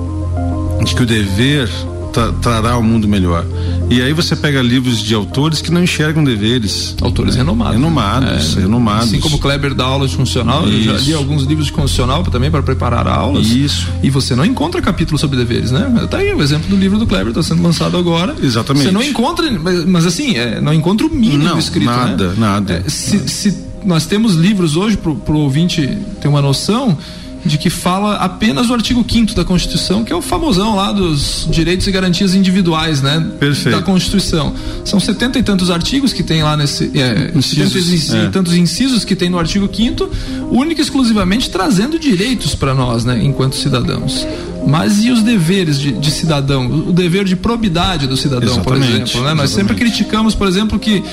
De 0.84 0.94
que 0.94 1.04
o 1.04 1.06
dever 1.06 1.70
tra 2.12 2.32
trará 2.34 2.78
um 2.78 2.84
mundo 2.84 3.08
melhor. 3.08 3.46
E 3.90 4.02
aí 4.02 4.14
você 4.14 4.36
pega 4.36 4.62
livros 4.62 5.02
de 5.02 5.14
autores 5.14 5.62
que 5.62 5.72
não 5.72 5.84
enxergam 5.84 6.24
deveres. 6.24 6.96
Autores 7.02 7.36
renomados. 7.36 7.76
Renomados, 7.76 8.58
é, 8.58 8.62
renomados. 8.62 9.10
Assim 9.10 9.20
como 9.20 9.38
Kleber 9.38 9.74
dá 9.74 9.86
aula 9.86 10.08
de 10.08 10.16
funcional, 10.16 10.68
Isso. 10.68 10.90
eu 10.90 10.98
já 10.98 11.06
li 11.06 11.14
alguns 11.14 11.44
livros 11.44 11.68
de 11.68 11.74
funcional 11.74 12.24
também 12.24 12.50
para 12.50 12.62
preparar 12.64 13.08
aulas. 13.08 13.48
Isso. 13.48 13.88
E 14.02 14.10
você 14.10 14.36
não 14.36 14.46
encontra 14.46 14.82
capítulo 14.82 15.18
sobre 15.18 15.38
deveres, 15.38 15.72
né? 15.72 16.08
Tá 16.10 16.18
aí 16.18 16.34
o 16.34 16.42
exemplo 16.42 16.70
do 16.70 16.76
livro 16.76 16.98
do 16.98 17.06
Kleber, 17.06 17.30
está 17.30 17.44
sendo 17.44 17.64
lançado 17.64 17.98
agora. 17.98 18.36
Exatamente. 18.42 18.86
Você 18.86 18.92
não 18.92 19.04
encontra, 19.04 19.52
mas, 19.52 19.86
mas 19.86 20.06
assim, 20.06 20.36
é, 20.36 20.62
não 20.62 20.74
encontra 20.74 21.06
o 21.06 21.10
mínimo 21.10 21.44
não, 21.44 21.60
escrito, 21.60 21.86
nada, 21.86 22.30
né? 22.30 22.36
Nada, 22.38 22.84
é, 22.86 22.90
se, 22.90 23.28
se 23.28 23.72
nós 23.84 24.06
temos 24.06 24.36
livros 24.36 24.76
hoje, 24.76 24.98
para 24.98 25.12
o 25.12 25.38
ouvinte 25.38 25.98
ter 26.22 26.28
uma 26.28 26.42
noção, 26.42 26.98
de 27.46 27.58
que 27.58 27.70
fala 27.70 28.16
apenas 28.16 28.70
o 28.70 28.74
artigo 28.74 29.06
5 29.08 29.34
da 29.34 29.44
Constituição, 29.44 30.04
que 30.04 30.14
é 30.14 30.16
o 30.16 30.22
famosão 30.22 30.76
lá 30.76 30.92
dos 30.92 31.48
direitos 31.50 31.88
e 31.88 31.92
garantias 31.92 32.36
individuais, 32.36 33.02
né? 33.02 33.26
Perfeito. 33.40 33.78
Da 33.78 33.84
Constituição. 33.84 34.54
São 34.86 35.00
setenta 35.00 35.40
e 35.40 35.44
tantos 35.44 35.70
artigos 35.70 36.14
que 36.14 36.24
tem 36.24 36.44
lá 36.44 36.56
nesse. 36.56 36.92
É, 36.94 37.32
incisos, 37.36 38.14
e 38.14 38.18
é. 38.18 38.30
tantos 38.30 38.54
incisos 38.54 39.04
que 39.04 39.16
tem 39.16 39.30
no 39.30 39.40
artigo 39.40 39.70
5 39.72 40.10
única 40.52 40.82
e 40.82 40.84
exclusivamente 40.84 41.50
trazendo 41.50 41.98
direitos 41.98 42.56
para 42.56 42.74
nós, 42.74 43.06
né? 43.06 43.20
Enquanto 43.24 43.56
cidadãos. 43.56 44.26
Mas 44.66 45.04
e 45.04 45.10
os 45.10 45.24
deveres 45.24 45.80
de, 45.80 45.92
de, 45.92 46.12
cidadão? 46.12 46.68
O 46.68 46.94
dever 46.94 47.26
de 47.26 47.36
probidade 47.36 48.06
do 48.06 48.16
cidadão, 48.16 48.54
exatamente, 48.54 48.64
por 48.64 48.78
exemplo. 48.78 49.24
Né? 49.24 49.34
Nós 49.34 49.50
sempre 49.50 49.76
criticamos, 49.76 50.36
por 50.36 50.48
exemplo, 50.48 50.78
que 50.78 51.04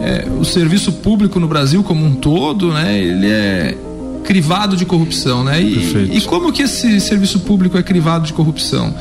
é, 0.00 0.26
o 0.38 0.44
serviço 0.44 0.90
público 0.92 1.38
no 1.38 1.46
Brasil 1.46 1.82
como 1.82 2.04
um 2.04 2.14
todo, 2.14 2.72
né? 2.72 2.98
Ele 2.98 3.26
é 3.26 3.76
crivado 4.24 4.76
de 4.76 4.84
corrupção, 4.84 5.44
né? 5.44 5.62
E, 5.62 6.16
e, 6.16 6.20
como 6.22 6.52
que 6.52 6.62
esse 6.62 7.00
serviço 7.00 7.40
público 7.40 7.78
é 7.78 7.82
crivado 7.82 8.26
de 8.26 8.32
corrupção? 8.32 8.94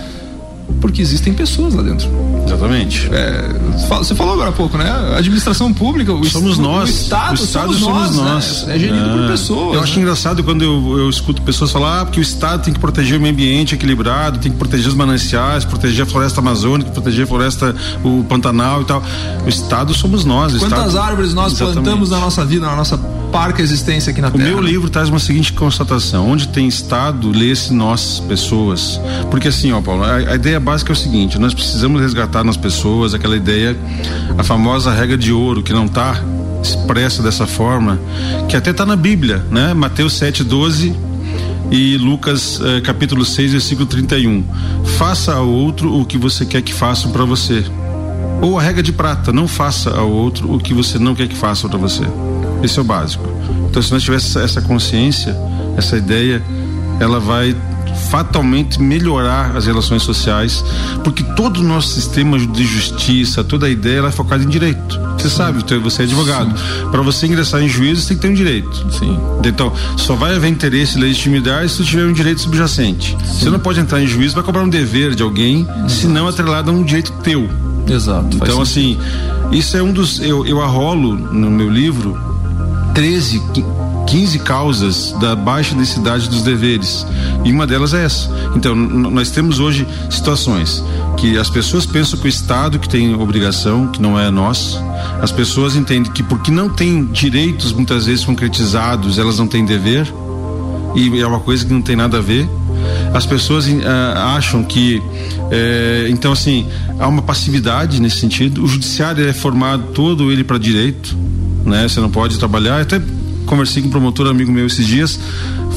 Porque 0.79 1.01
existem 1.01 1.33
pessoas 1.33 1.73
lá 1.73 1.81
dentro. 1.81 2.09
Exatamente. 2.45 3.09
É, 3.11 3.49
você 3.97 4.13
falou 4.13 4.33
agora 4.33 4.49
há 4.49 4.53
pouco, 4.53 4.77
né? 4.77 4.89
A 4.89 5.17
administração 5.17 5.73
pública, 5.73 6.13
o 6.13 6.23
somos 6.25 6.57
nós. 6.57 6.89
O 6.89 6.91
Estado, 6.91 7.31
o 7.31 7.43
Estado 7.43 7.73
somos, 7.73 8.07
somos 8.07 8.15
nós. 8.15 8.65
Né? 8.65 8.75
É 8.75 8.79
gerido 8.79 9.09
é. 9.09 9.17
por 9.17 9.27
pessoas. 9.27 9.75
Eu 9.75 9.81
acho 9.81 9.95
né? 9.95 10.01
engraçado 10.01 10.43
quando 10.43 10.63
eu, 10.63 10.97
eu 10.99 11.09
escuto 11.09 11.41
pessoas 11.41 11.71
falar 11.71 12.01
ah, 12.01 12.05
que 12.05 12.19
o 12.19 12.21
Estado 12.21 12.63
tem 12.63 12.73
que 12.73 12.79
proteger 12.79 13.17
o 13.17 13.21
meio 13.21 13.33
ambiente 13.33 13.75
equilibrado, 13.75 14.39
tem 14.39 14.51
que 14.51 14.57
proteger 14.57 14.87
os 14.87 14.95
mananciais, 14.95 15.65
proteger 15.65 16.03
a 16.03 16.05
floresta 16.05 16.39
amazônica, 16.39 16.91
proteger 16.91 17.23
a 17.23 17.27
floresta, 17.27 17.75
o 18.03 18.23
Pantanal 18.23 18.81
e 18.81 18.85
tal. 18.85 19.03
O 19.45 19.49
Estado 19.49 19.93
somos 19.93 20.25
nós. 20.25 20.57
Quantas 20.57 20.87
Estado... 20.87 20.99
árvores 20.99 21.33
nós 21.33 21.53
Exatamente. 21.53 21.75
plantamos 21.75 22.09
na 22.09 22.19
nossa 22.19 22.45
vida, 22.45 22.65
na 22.65 22.75
nossa 22.75 22.97
parca 23.31 23.61
existência 23.61 24.11
aqui 24.11 24.21
na 24.21 24.27
o 24.27 24.31
Terra? 24.31 24.43
O 24.43 24.47
meu 24.53 24.61
livro 24.61 24.89
traz 24.89 25.09
uma 25.09 25.19
seguinte 25.19 25.51
constatação: 25.53 26.29
onde 26.29 26.47
tem 26.47 26.67
Estado, 26.67 27.29
lê-se 27.31 27.73
nós, 27.73 28.21
pessoas. 28.27 29.01
Porque 29.31 29.47
assim, 29.47 29.71
ó, 29.71 29.81
Paulo, 29.81 30.03
a, 30.03 30.15
a 30.15 30.35
ideia 30.35 30.52
básica 30.59 30.91
é 30.91 30.93
o 30.93 30.95
seguinte: 30.95 31.39
nós 31.39 31.53
precisamos 31.53 32.01
resgatar 32.01 32.43
nas 32.43 32.57
pessoas 32.57 33.13
aquela 33.13 33.35
ideia, 33.35 33.77
a 34.37 34.43
famosa 34.43 34.91
regra 34.91 35.17
de 35.17 35.31
ouro, 35.31 35.63
que 35.63 35.73
não 35.73 35.85
está 35.85 36.21
expressa 36.61 37.21
dessa 37.21 37.45
forma, 37.45 37.99
que 38.47 38.55
até 38.55 38.71
está 38.71 38.85
na 38.85 38.95
Bíblia, 38.95 39.45
né? 39.51 39.73
Mateus 39.73 40.13
7,12 40.13 40.95
e 41.69 41.97
Lucas 41.97 42.59
eh, 42.63 42.81
capítulo 42.81 43.25
6, 43.25 43.51
versículo 43.51 43.85
31. 43.85 44.43
Faça 44.97 45.33
ao 45.33 45.47
outro 45.47 45.93
o 45.99 46.05
que 46.05 46.17
você 46.17 46.45
quer 46.45 46.61
que 46.61 46.73
façam 46.73 47.11
para 47.11 47.25
você. 47.25 47.63
Ou 48.41 48.59
a 48.59 48.61
regra 48.61 48.83
de 48.83 48.91
prata, 48.91 49.31
não 49.31 49.47
faça 49.47 49.89
ao 49.89 50.09
outro 50.09 50.53
o 50.53 50.59
que 50.59 50.73
você 50.73 50.99
não 50.99 51.15
quer 51.15 51.27
que 51.27 51.35
façam 51.35 51.69
para 51.69 51.79
você. 51.79 52.03
Esse 52.61 52.79
é 52.79 52.81
o 52.81 52.85
básico. 52.85 53.25
Então, 53.69 53.81
se 53.81 53.91
nós 53.91 54.03
tivéssemos 54.03 54.35
essa 54.35 54.61
consciência, 54.61 55.35
essa 55.77 55.97
ideia, 55.97 56.41
ela 56.99 57.19
vai 57.19 57.55
fatalmente 58.09 58.81
melhorar 58.81 59.55
as 59.55 59.65
relações 59.65 60.03
sociais, 60.03 60.63
porque 61.03 61.23
todo 61.35 61.59
o 61.59 61.63
nosso 61.63 61.89
sistema 61.93 62.37
de 62.37 62.65
justiça, 62.65 63.43
toda 63.43 63.67
a 63.67 63.69
ideia 63.69 63.99
ela 63.99 64.09
é 64.09 64.11
focada 64.11 64.43
em 64.43 64.47
direito. 64.47 64.99
Você 65.17 65.29
Sim. 65.29 65.35
sabe, 65.35 65.79
você 65.79 66.01
é 66.01 66.05
advogado. 66.05 66.53
Para 66.91 67.01
você 67.01 67.27
ingressar 67.27 67.61
em 67.61 67.69
juízo, 67.69 68.01
você 68.01 68.09
tem 68.09 68.17
que 68.17 68.21
ter 68.21 68.29
um 68.29 68.33
direito. 68.33 68.85
Sim. 68.91 69.17
Então, 69.45 69.71
só 69.97 70.15
vai 70.15 70.35
haver 70.35 70.49
interesse 70.49 70.97
e 70.97 71.01
legitimidade 71.01 71.71
se 71.71 71.77
tu 71.77 71.83
tiver 71.85 72.05
um 72.05 72.13
direito 72.13 72.41
subjacente. 72.41 73.17
Sim. 73.25 73.39
Você 73.39 73.49
não 73.49 73.59
pode 73.59 73.79
entrar 73.79 74.01
em 74.01 74.07
juízo 74.07 74.33
para 74.33 74.43
cobrar 74.43 74.63
um 74.63 74.69
dever 74.69 75.15
de 75.15 75.23
alguém, 75.23 75.61
Exato. 75.61 75.89
se 75.91 76.07
não 76.07 76.27
atrelado 76.27 76.71
a 76.71 76.73
um 76.73 76.83
direito 76.83 77.11
teu. 77.23 77.49
Exato. 77.87 78.37
Então, 78.37 78.61
assim, 78.61 78.97
isso 79.51 79.75
é 79.77 79.83
um 79.83 79.91
dos. 79.91 80.19
Eu, 80.19 80.45
eu 80.45 80.61
arrolo 80.61 81.15
no 81.15 81.51
meu 81.51 81.69
livro 81.69 82.17
13, 82.93 83.41
15 84.07 84.39
causas 84.39 85.15
da 85.19 85.35
baixa 85.35 85.75
densidade 85.75 86.29
dos 86.29 86.41
deveres. 86.41 87.05
E 87.43 87.51
uma 87.51 87.65
delas 87.65 87.93
é 87.93 88.05
essa. 88.05 88.29
Então, 88.55 88.75
nós 88.75 89.31
temos 89.31 89.59
hoje 89.59 89.87
situações 90.09 90.83
que 91.17 91.37
as 91.37 91.49
pessoas 91.49 91.85
pensam 91.85 92.19
que 92.19 92.25
o 92.25 92.29
Estado 92.29 92.79
que 92.79 92.89
tem 92.89 93.13
obrigação, 93.15 93.87
que 93.87 94.01
não 94.01 94.19
é 94.19 94.29
nós. 94.29 94.79
As 95.21 95.31
pessoas 95.31 95.75
entendem 95.75 96.11
que 96.11 96.23
porque 96.23 96.51
não 96.51 96.69
tem 96.69 97.05
direitos 97.05 97.71
muitas 97.71 98.05
vezes 98.05 98.25
concretizados, 98.25 99.17
elas 99.17 99.39
não 99.39 99.47
têm 99.47 99.65
dever. 99.65 100.11
E 100.95 101.19
é 101.19 101.25
uma 101.25 101.39
coisa 101.39 101.65
que 101.65 101.73
não 101.73 101.81
tem 101.81 101.95
nada 101.95 102.17
a 102.17 102.21
ver. 102.21 102.47
As 103.13 103.25
pessoas 103.25 103.67
uh, 103.67 103.81
acham 104.35 104.63
que, 104.63 104.97
uh, 104.97 106.09
então 106.09 106.31
assim, 106.31 106.67
há 106.99 107.07
uma 107.07 107.21
passividade 107.21 108.01
nesse 108.01 108.17
sentido. 108.17 108.63
O 108.63 108.67
judiciário 108.67 109.27
é 109.27 109.33
formado 109.33 109.91
todo 109.93 110.31
ele 110.31 110.43
para 110.43 110.57
direito, 110.57 111.15
né? 111.65 111.87
Você 111.87 111.99
não 111.99 112.09
pode 112.09 112.37
trabalhar. 112.37 112.81
Até 112.81 112.99
conversei 113.45 113.81
com 113.81 113.87
um 113.87 113.91
promotor 113.91 114.27
amigo 114.27 114.51
meu 114.51 114.65
esses 114.65 114.85
dias, 114.85 115.19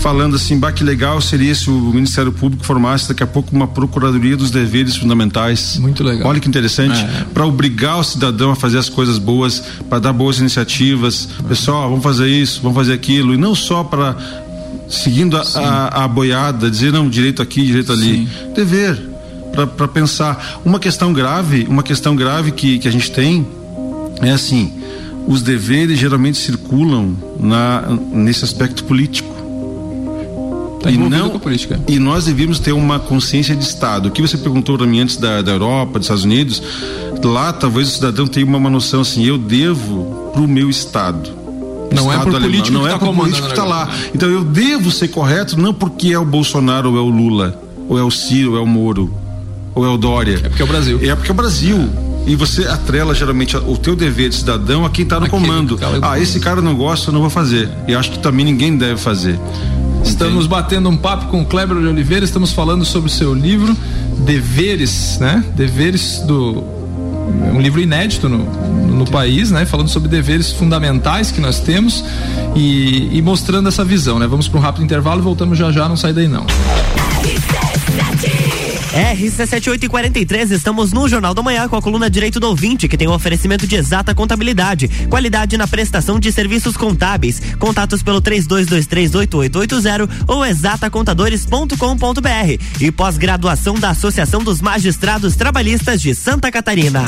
falando 0.01 0.37
assim, 0.37 0.59
bah, 0.59 0.73
que 0.73 0.85
legal 0.85 1.21
seria 1.21 1.55
se 1.55 1.69
o 1.71 1.73
Ministério 1.73 2.33
Público 2.33 2.65
formasse 2.65 3.09
daqui 3.09 3.23
a 3.23 3.27
pouco 3.27 3.55
uma 3.55 3.67
Procuradoria 3.67 4.37
dos 4.37 4.51
Deveres 4.51 4.97
Fundamentais. 4.97 5.77
Muito 5.79 6.03
legal. 6.03 6.29
Olha 6.29 6.41
que 6.41 6.49
interessante, 6.49 6.99
é. 6.99 7.25
para 7.33 7.45
obrigar 7.45 7.99
o 7.99 8.05
cidadão 8.05 8.51
a 8.51 8.57
fazer 8.57 8.79
as 8.79 8.89
coisas 8.89 9.19
boas, 9.19 9.63
para 9.89 9.99
dar 9.99 10.13
boas 10.13 10.39
iniciativas. 10.39 11.29
É. 11.39 11.43
Pessoal, 11.49 11.89
vamos 11.89 12.03
fazer 12.03 12.29
isso, 12.29 12.61
vamos 12.63 12.77
fazer 12.77 12.93
aquilo, 12.93 13.35
e 13.35 13.37
não 13.37 13.55
só 13.55 13.85
para 13.85 14.17
seguindo 14.89 15.37
a, 15.37 15.43
a, 15.43 16.05
a, 16.05 16.09
boiada, 16.09 16.71
dizer 16.71 16.93
não, 16.93 17.09
direito 17.09 17.43
aqui, 17.43 17.63
direito 17.63 17.93
ali. 17.93 18.27
Sim. 18.27 18.53
Dever, 18.55 18.97
para 19.77 19.89
pensar. 19.89 20.61
Uma 20.65 20.79
questão 20.79 21.13
grave, 21.13 21.67
uma 21.69 21.83
questão 21.83 22.15
grave 22.15 22.53
que, 22.53 22.79
que 22.79 22.87
a 22.87 22.93
gente 22.93 23.11
tem 23.11 23.47
é 24.23 24.31
assim, 24.31 24.73
os 25.27 25.43
deveres 25.43 25.99
geralmente 25.99 26.39
circulam 26.39 27.17
na, 27.39 27.83
nesse 28.13 28.45
aspecto 28.45 28.85
político. 28.85 29.35
Tá 30.81 30.91
e 30.91 30.97
não 30.97 31.39
política. 31.41 31.81
e 31.89 31.99
nós 31.99 32.27
devíamos 32.27 32.61
ter 32.61 32.73
uma 32.73 33.01
consciência 33.01 33.57
de 33.57 33.65
Estado. 33.65 34.09
O 34.09 34.11
que 34.11 34.23
você 34.23 34.39
perguntou 34.39 34.79
para 34.79 34.87
mim 34.87 35.01
antes 35.01 35.17
da, 35.17 35.43
da 35.43 35.53
Europa, 35.53 35.99
dos 35.99 36.07
Estados 36.07 36.25
Unidos, 36.25 36.63
lá 37.25 37.53
talvez 37.53 37.89
o 37.89 37.91
cidadão 37.91 38.27
tenha 38.27 38.47
uma, 38.47 38.59
uma 38.59 38.71
noção 38.71 39.01
assim, 39.01 39.25
eu 39.25 39.37
devo 39.37 40.31
para 40.33 40.43
o 40.43 40.47
meu 40.47 40.71
Estado. 40.71 41.31
Não 41.93 42.13
é 42.13 42.17
Estado 42.17 42.29
é 42.29 42.33
por 42.33 42.43
político 42.43 42.73
não 42.73 42.83
que 42.83 42.89
é 42.89 42.91
tá 42.91 42.99
político 42.99 43.47
que 43.47 43.53
está 43.53 43.65
lá. 43.65 43.91
Então 44.15 44.29
eu 44.29 44.45
devo 44.45 44.93
ser 44.93 45.09
correto 45.09 45.59
não 45.59 45.75
porque 45.75 46.13
é 46.13 46.19
o 46.19 46.25
Bolsonaro 46.25 46.93
ou 46.93 46.99
é 46.99 47.01
o 47.01 47.09
Lula, 47.09 47.61
ou 47.89 47.99
é 47.99 48.03
o 48.03 48.11
Ciro, 48.11 48.53
ou 48.53 48.59
é 48.59 48.61
o 48.61 48.67
Moro, 48.67 49.13
ou 49.75 49.85
é 49.85 49.89
o 49.89 49.97
Dória. 49.97 50.41
É 50.45 50.49
porque 50.49 50.63
é 50.63 50.65
o 50.65 50.69
Brasil. 50.69 51.01
É 51.03 51.15
porque 51.17 51.31
é 51.31 51.33
o 51.33 51.37
Brasil 51.37 52.06
e 52.27 52.35
você 52.35 52.67
atrela 52.67 53.15
geralmente 53.15 53.57
o 53.57 53.79
teu 53.79 53.95
dever 53.95 54.29
de 54.29 54.35
cidadão 54.35 54.85
a 54.85 54.91
quem 54.91 55.05
está 55.05 55.21
no 55.21 55.27
Aquele 55.27 55.43
comando. 55.43 55.79
Ah, 56.03 56.19
esse 56.19 56.41
cara 56.41 56.61
não 56.61 56.75
gosta, 56.75 57.11
eu 57.11 57.15
não 57.15 57.21
vou 57.21 57.31
fazer. 57.31 57.71
E 57.87 57.95
acho 57.95 58.11
que 58.11 58.19
também 58.19 58.45
ninguém 58.45 58.77
deve 58.77 59.01
fazer. 59.01 59.39
Estamos 60.05 60.47
batendo 60.47 60.89
um 60.89 60.97
papo 60.97 61.27
com 61.27 61.43
o 61.43 61.47
Kleber 61.47 61.79
de 61.79 61.87
Oliveira, 61.87 62.25
estamos 62.25 62.53
falando 62.53 62.85
sobre 62.85 63.09
o 63.09 63.13
seu 63.13 63.33
livro 63.33 63.77
deveres, 64.19 65.19
né? 65.21 65.45
Deveres 65.55 66.21
do 66.21 66.65
um 67.53 67.61
livro 67.61 67.81
inédito 67.81 68.29
no, 68.29 68.39
no 68.39 69.05
país, 69.07 69.51
né? 69.51 69.65
Falando 69.65 69.89
sobre 69.89 70.09
deveres 70.09 70.53
fundamentais 70.53 71.31
que 71.31 71.41
nós 71.41 71.61
temos 71.61 72.05
e, 72.55 73.17
e 73.17 73.23
mostrando 73.23 73.69
essa 73.69 73.85
visão, 73.85 74.19
né? 74.19 74.27
Vamos 74.27 74.49
para 74.49 74.59
um 74.59 74.63
rápido 74.63 74.85
intervalo 74.85 75.21
e 75.21 75.25
voltamos 75.25 75.59
já 75.59 75.71
já, 75.71 75.89
não 75.89 75.97
sai 75.97 76.13
daí 76.13 76.29
não. 76.29 76.47
RC7843, 78.97 80.53
estamos 80.53 80.91
no 80.91 81.07
Jornal 81.07 81.35
da 81.35 81.43
Manhã 81.43 81.69
com 81.69 81.77
a 81.77 81.83
coluna 81.83 82.09
Direito 82.09 82.41
do 82.41 82.49
Ouvinte, 82.49 82.89
que 82.89 82.97
tem 82.97 83.07
um 83.07 83.13
oferecimento 83.13 83.67
de 83.67 83.77
exata 83.77 84.15
contabilidade, 84.15 84.89
qualidade 85.11 85.59
na 85.59 85.69
prestação 85.69 86.19
de 86.19 86.33
serviços 86.33 86.79
contábeis. 86.79 87.43
Contatos 87.59 88.03
pelo 88.03 88.23
32238880 88.23 90.09
ou 90.27 90.47
exatacontadores.com.br 90.47 91.77
e 92.81 92.91
pós-graduação 92.91 93.75
da 93.75 93.91
Associação 93.91 94.43
dos 94.43 94.63
Magistrados 94.63 95.37
Trabalhistas 95.37 96.01
de 96.01 96.15
Santa 96.15 96.51
Catarina. 96.51 97.05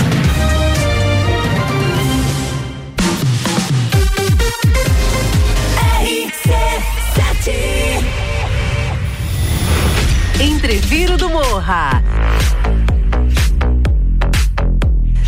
Entreviro 10.69 11.17
do 11.17 11.31
Morra. 11.31 12.03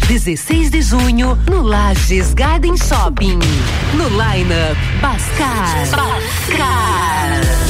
16 0.07 0.71
de 0.71 0.83
junho, 0.83 1.35
no 1.49 1.63
Lages 1.63 2.35
Garden 2.35 2.77
Shopping. 2.77 3.39
No 3.95 4.07
lineup 4.11 4.77
Bascar. 5.01 5.89
Bascar. 5.97 7.70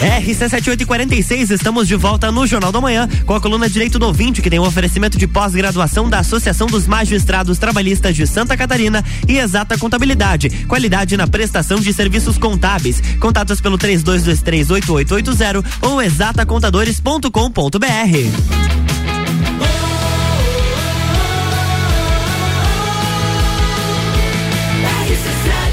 RC7846, 0.00 1.50
estamos 1.50 1.86
de 1.86 1.94
volta 1.94 2.32
no 2.32 2.46
Jornal 2.46 2.72
da 2.72 2.80
Manhã 2.80 3.06
com 3.26 3.34
a 3.34 3.40
coluna 3.40 3.68
Direito 3.68 3.98
do 3.98 4.06
Ouvinte, 4.06 4.40
que 4.40 4.48
tem 4.48 4.58
um 4.58 4.66
oferecimento 4.66 5.18
de 5.18 5.26
pós-graduação 5.26 6.08
da 6.08 6.20
Associação 6.20 6.66
dos 6.66 6.86
Magistrados 6.86 7.58
Trabalhistas 7.58 8.16
de 8.16 8.26
Santa 8.26 8.56
Catarina 8.56 9.04
e 9.28 9.36
Exata 9.36 9.76
Contabilidade. 9.76 10.48
Qualidade 10.66 11.18
na 11.18 11.26
prestação 11.26 11.78
de 11.78 11.92
serviços 11.92 12.38
contábeis. 12.38 13.02
Contatos 13.20 13.60
pelo 13.60 13.76
32238880 13.76 15.64
ou 15.82 16.00
exatacontadores.com.br. 16.00 17.28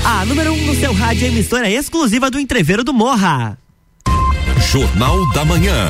A 0.03 0.25
número 0.25 0.51
1 0.51 0.53
um 0.53 0.65
no 0.65 0.75
seu 0.75 0.93
rádio 0.93 1.25
é 1.25 1.29
emissora 1.29 1.69
exclusiva 1.69 2.29
do 2.29 2.39
Entreveiro 2.39 2.83
do 2.83 2.93
Morra. 2.93 3.57
Jornal 4.71 5.25
da 5.31 5.45
Manhã. 5.45 5.89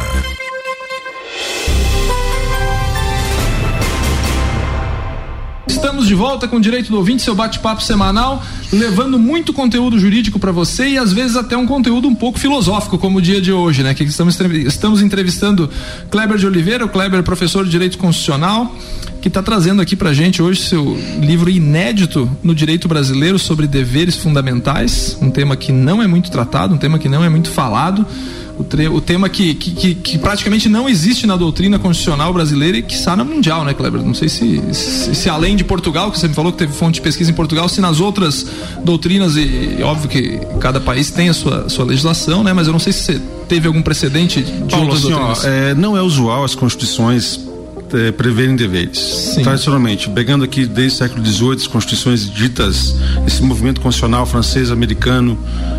Estamos 5.67 6.05
de 6.05 6.13
volta 6.13 6.47
com 6.47 6.57
o 6.57 6.61
Direito 6.61 6.91
do 6.91 6.97
Ouvinte, 6.97 7.23
seu 7.23 7.33
bate-papo 7.33 7.81
semanal, 7.81 8.43
levando 8.71 9.17
muito 9.17 9.51
conteúdo 9.51 9.97
jurídico 9.97 10.37
para 10.37 10.51
você 10.51 10.89
e 10.89 10.97
às 10.99 11.11
vezes 11.11 11.35
até 11.35 11.57
um 11.57 11.65
conteúdo 11.65 12.07
um 12.07 12.13
pouco 12.13 12.37
filosófico, 12.37 12.99
como 12.99 13.17
o 13.17 13.21
dia 13.21 13.41
de 13.41 13.51
hoje, 13.51 13.81
né? 13.81 13.95
Que 13.95 14.03
estamos, 14.03 14.39
estamos 14.39 15.01
entrevistando 15.01 15.67
Kleber 16.11 16.37
de 16.37 16.45
Oliveira, 16.45 16.85
o 16.85 16.89
Kleber, 16.89 17.23
professor 17.23 17.65
de 17.65 17.71
Direito 17.71 17.97
Constitucional, 17.97 18.75
que 19.27 19.29
está 19.29 19.43
trazendo 19.43 19.81
aqui 19.81 19.95
para 19.95 20.13
gente 20.13 20.41
hoje 20.41 20.61
seu 20.61 20.97
livro 21.19 21.49
inédito 21.49 22.29
no 22.41 22.55
direito 22.55 22.87
brasileiro 22.87 23.37
sobre 23.37 23.67
deveres 23.67 24.15
fundamentais, 24.15 25.17
um 25.21 25.29
tema 25.29 25.57
que 25.57 25.71
não 25.71 26.01
é 26.01 26.07
muito 26.07 26.31
tratado, 26.31 26.73
um 26.73 26.77
tema 26.77 26.97
que 26.97 27.09
não 27.09 27.23
é 27.23 27.29
muito 27.29 27.49
falado 27.49 28.05
o, 28.57 28.63
tre 28.63 28.87
o 28.87 28.99
tema 28.99 29.29
que, 29.29 29.53
que, 29.53 29.93
que, 29.93 30.17
praticamente 30.17 30.67
não 30.67 30.89
existe 30.89 31.27
na 31.27 31.35
doutrina 31.35 31.77
constitucional 31.77 32.33
brasileira 32.33 32.77
e 32.77 32.81
que 32.81 32.95
está 32.95 33.15
na 33.15 33.23
mundial, 33.23 33.63
né, 33.63 33.73
Kleber? 33.73 34.01
Não 34.01 34.13
sei 34.13 34.29
se, 34.29 34.61
se, 34.73 35.13
se, 35.13 35.29
além 35.29 35.55
de 35.55 35.63
Portugal, 35.63 36.11
que 36.11 36.17
você 36.17 36.27
me 36.27 36.33
falou 36.33 36.51
que 36.51 36.57
teve 36.57 36.73
fonte 36.73 36.95
de 36.95 37.01
pesquisa 37.01 37.29
em 37.29 37.33
Portugal, 37.33 37.69
se 37.69 37.79
nas 37.81 37.99
outras 37.99 38.47
doutrinas, 38.83 39.35
e, 39.35 39.75
e 39.77 39.83
óbvio 39.83 40.09
que 40.09 40.39
cada 40.59 40.79
país 40.79 41.11
tem 41.11 41.29
a 41.29 41.33
sua, 41.33 41.69
sua 41.69 41.85
legislação, 41.85 42.43
né? 42.43 42.51
Mas 42.51 42.65
eu 42.65 42.73
não 42.73 42.79
sei 42.79 42.93
se 42.93 43.03
você 43.03 43.21
teve 43.47 43.67
algum 43.67 43.81
precedente 43.81 44.41
de 44.41 44.51
Paulo, 44.71 44.85
outras 44.85 45.03
assim, 45.03 45.11
doutrinas. 45.11 45.45
Ó, 45.45 45.47
é, 45.47 45.75
não 45.75 45.95
é 45.95 46.01
usual 46.01 46.43
as 46.43 46.55
constituições 46.55 47.46
é, 47.93 48.11
preverem 48.11 48.55
deveres. 48.55 48.97
Sim. 48.97 49.43
Tradicionalmente, 49.43 50.09
pegando 50.09 50.43
aqui 50.43 50.65
desde 50.65 50.95
o 50.95 50.97
século 50.97 51.25
XVIII, 51.25 51.53
as 51.53 51.67
constituições 51.67 52.29
ditas, 52.29 52.95
esse 53.25 53.41
movimento 53.41 53.81
constitucional 53.81 54.25
francês, 54.25 54.71
americano, 54.71 55.37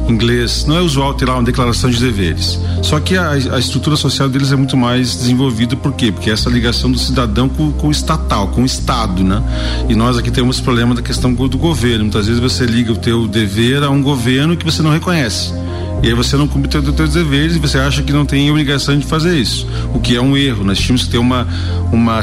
inglês, 0.09 0.64
não 0.66 0.77
é 0.77 0.81
usual 0.81 1.14
ter 1.14 1.27
lá 1.27 1.35
uma 1.35 1.42
declaração 1.42 1.90
de 1.90 1.99
deveres. 1.99 2.59
Só 2.83 2.99
que 3.01 3.16
a, 3.16 3.31
a 3.31 3.59
estrutura 3.59 3.97
social 3.97 4.29
deles 4.29 4.53
é 4.53 4.57
muito 4.57 4.77
mais 4.77 5.14
desenvolvida, 5.14 5.77
por 5.77 5.92
quê? 5.92 6.11
Porque 6.12 6.31
é 6.31 6.33
essa 6.33 6.49
ligação 6.49 6.90
do 6.90 6.99
cidadão 6.99 7.49
com, 7.49 7.73
com 7.73 7.88
o 7.88 7.90
estatal, 7.90 8.49
com 8.49 8.62
o 8.62 8.66
Estado, 8.66 9.23
né? 9.25 9.42
E 9.88 9.94
nós 9.94 10.16
aqui 10.16 10.31
temos 10.31 10.61
problema 10.61 10.94
da 10.94 11.03
questão 11.03 11.33
do 11.33 11.59
governo. 11.59 12.05
Muitas 12.05 12.27
vezes 12.27 12.40
você 12.40 12.64
liga 12.64 12.92
o 12.92 12.97
teu 12.97 13.27
dever 13.27 13.83
a 13.83 13.90
um 13.90 14.03
governo 14.03 14.57
que 14.57 14.64
você 14.64 14.83
não 14.83 14.90
reconhece. 14.90 15.53
E 16.02 16.06
aí 16.06 16.14
você 16.14 16.37
não 16.37 16.46
cumpre 16.46 16.78
os 16.78 16.96
seus 16.96 17.12
deveres 17.12 17.56
e 17.56 17.58
você 17.58 17.78
acha 17.78 18.02
que 18.02 18.12
não 18.12 18.24
tem 18.24 18.50
obrigação 18.50 18.96
de 18.96 19.04
fazer 19.04 19.37
isso, 19.37 19.66
o 19.92 19.98
que 19.98 20.16
é 20.16 20.20
um 20.20 20.37
erro. 20.37 20.64
Nós 20.64 20.78
tínhamos 20.78 21.04
que 21.04 21.11
ter 21.11 21.18
uma, 21.18 21.46
uma, 21.90 22.20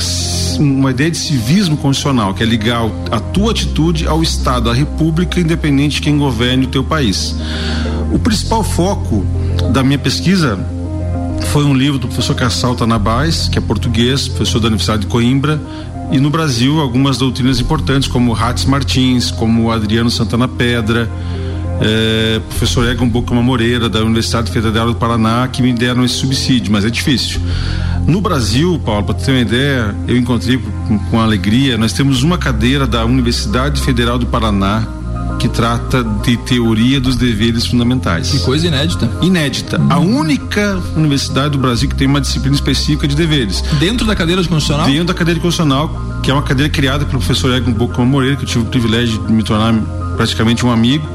uma 0.59 0.91
ideia 0.91 1.11
de 1.11 1.17
civismo 1.17 1.75
constitucional, 1.75 2.33
que 2.33 2.41
é 2.41 2.45
ligar 2.45 2.89
a 3.11 3.19
tua 3.19 3.51
atitude 3.51 4.07
ao 4.07 4.23
Estado, 4.23 4.69
à 4.69 4.73
República, 4.73 5.39
independente 5.39 5.95
de 5.95 6.01
quem 6.01 6.17
governe 6.17 6.65
o 6.65 6.69
teu 6.69 6.83
país. 6.83 7.35
O 8.11 8.19
principal 8.19 8.63
foco 8.63 9.25
da 9.73 9.83
minha 9.83 9.99
pesquisa 9.99 10.57
foi 11.51 11.65
um 11.65 11.73
livro 11.73 11.99
do 11.99 12.07
professor 12.07 12.35
Cassal 12.35 12.75
Tanabás, 12.75 13.49
que 13.49 13.57
é 13.57 13.61
português, 13.61 14.27
professor 14.27 14.59
da 14.59 14.67
Universidade 14.67 15.01
de 15.01 15.07
Coimbra, 15.07 15.61
e 16.11 16.19
no 16.19 16.29
Brasil 16.29 16.79
algumas 16.79 17.17
doutrinas 17.17 17.59
importantes, 17.59 18.07
como 18.07 18.33
Hatz 18.33 18.65
Martins, 18.65 19.31
como 19.31 19.71
Adriano 19.71 20.09
Santana 20.09 20.47
Pedra, 20.47 21.09
é, 21.81 22.39
professor 22.49 22.89
Egon 22.89 23.07
Bocama 23.07 23.41
Moreira, 23.41 23.89
da 23.89 24.01
Universidade 24.01 24.51
Federal 24.51 24.87
do 24.87 24.95
Paraná, 24.95 25.47
que 25.47 25.61
me 25.61 25.73
deram 25.73 26.03
esse 26.03 26.15
subsídio, 26.15 26.71
mas 26.71 26.85
é 26.85 26.89
difícil. 26.89 27.41
No 28.07 28.21
Brasil, 28.21 28.79
Paulo, 28.85 29.03
para 29.03 29.15
ter 29.15 29.31
uma 29.31 29.41
ideia, 29.41 29.95
eu 30.07 30.15
encontrei 30.15 30.57
com, 30.57 30.99
com 30.99 31.19
alegria, 31.19 31.77
nós 31.77 31.91
temos 31.91 32.21
uma 32.23 32.37
cadeira 32.37 32.85
da 32.85 33.03
Universidade 33.03 33.81
Federal 33.81 34.19
do 34.19 34.27
Paraná 34.27 34.87
que 35.39 35.49
trata 35.49 36.03
de 36.03 36.37
teoria 36.37 36.99
dos 36.99 37.15
deveres 37.15 37.65
fundamentais. 37.65 38.31
Que 38.31 38.39
coisa 38.39 38.67
inédita. 38.67 39.09
Inédita. 39.21 39.81
A 39.89 39.99
única 39.99 40.81
universidade 40.95 41.49
do 41.51 41.57
Brasil 41.57 41.89
que 41.89 41.95
tem 41.95 42.07
uma 42.07 42.21
disciplina 42.21 42.55
específica 42.55 43.07
de 43.07 43.15
deveres. 43.15 43.61
Dentro 43.79 44.05
da 44.05 44.15
cadeira 44.15 44.41
de 44.41 44.47
constitucional? 44.47 44.87
Dentro 44.87 45.05
da 45.05 45.13
cadeira 45.13 45.39
de 45.39 45.43
constitucional, 45.43 46.19
que 46.23 46.31
é 46.31 46.33
uma 46.33 46.43
cadeira 46.43 46.71
criada 46.71 47.05
pelo 47.05 47.19
professor 47.19 47.53
Egon 47.53 47.71
Bocama 47.71 48.05
Moreira, 48.05 48.37
que 48.37 48.43
eu 48.43 48.47
tive 48.47 48.63
o 48.63 48.67
privilégio 48.67 49.25
de 49.25 49.33
me 49.33 49.43
tornar 49.43 49.73
praticamente 50.15 50.65
um 50.65 50.71
amigo. 50.71 51.07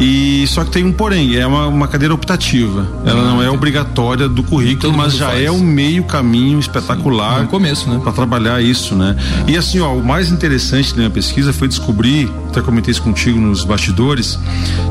E 0.00 0.46
só 0.46 0.64
que 0.64 0.70
tem 0.70 0.84
um 0.84 0.92
porém, 0.92 1.36
é 1.36 1.46
uma, 1.46 1.66
uma 1.66 1.88
cadeira 1.88 2.14
optativa. 2.14 2.86
Ela 3.04 3.22
não 3.22 3.42
é 3.42 3.50
obrigatória 3.50 4.28
do 4.28 4.42
currículo, 4.42 4.96
mas 4.96 5.14
já 5.14 5.28
faz. 5.28 5.44
é 5.44 5.50
um 5.50 5.60
meio 5.60 6.04
caminho 6.04 6.58
espetacular. 6.58 7.42
No 7.42 7.48
começo, 7.48 7.88
né? 7.88 8.00
Para 8.02 8.12
trabalhar 8.12 8.62
isso, 8.62 8.94
né? 8.94 9.16
É. 9.46 9.52
E 9.52 9.56
assim, 9.56 9.80
ó, 9.80 9.92
o 9.94 10.04
mais 10.04 10.30
interessante 10.30 10.90
da 10.90 10.98
minha 10.98 11.10
pesquisa 11.10 11.52
foi 11.52 11.66
descobrir, 11.66 12.30
até 12.48 12.60
comentei 12.60 12.92
isso 12.92 13.02
contigo 13.02 13.40
nos 13.40 13.64
bastidores, 13.64 14.38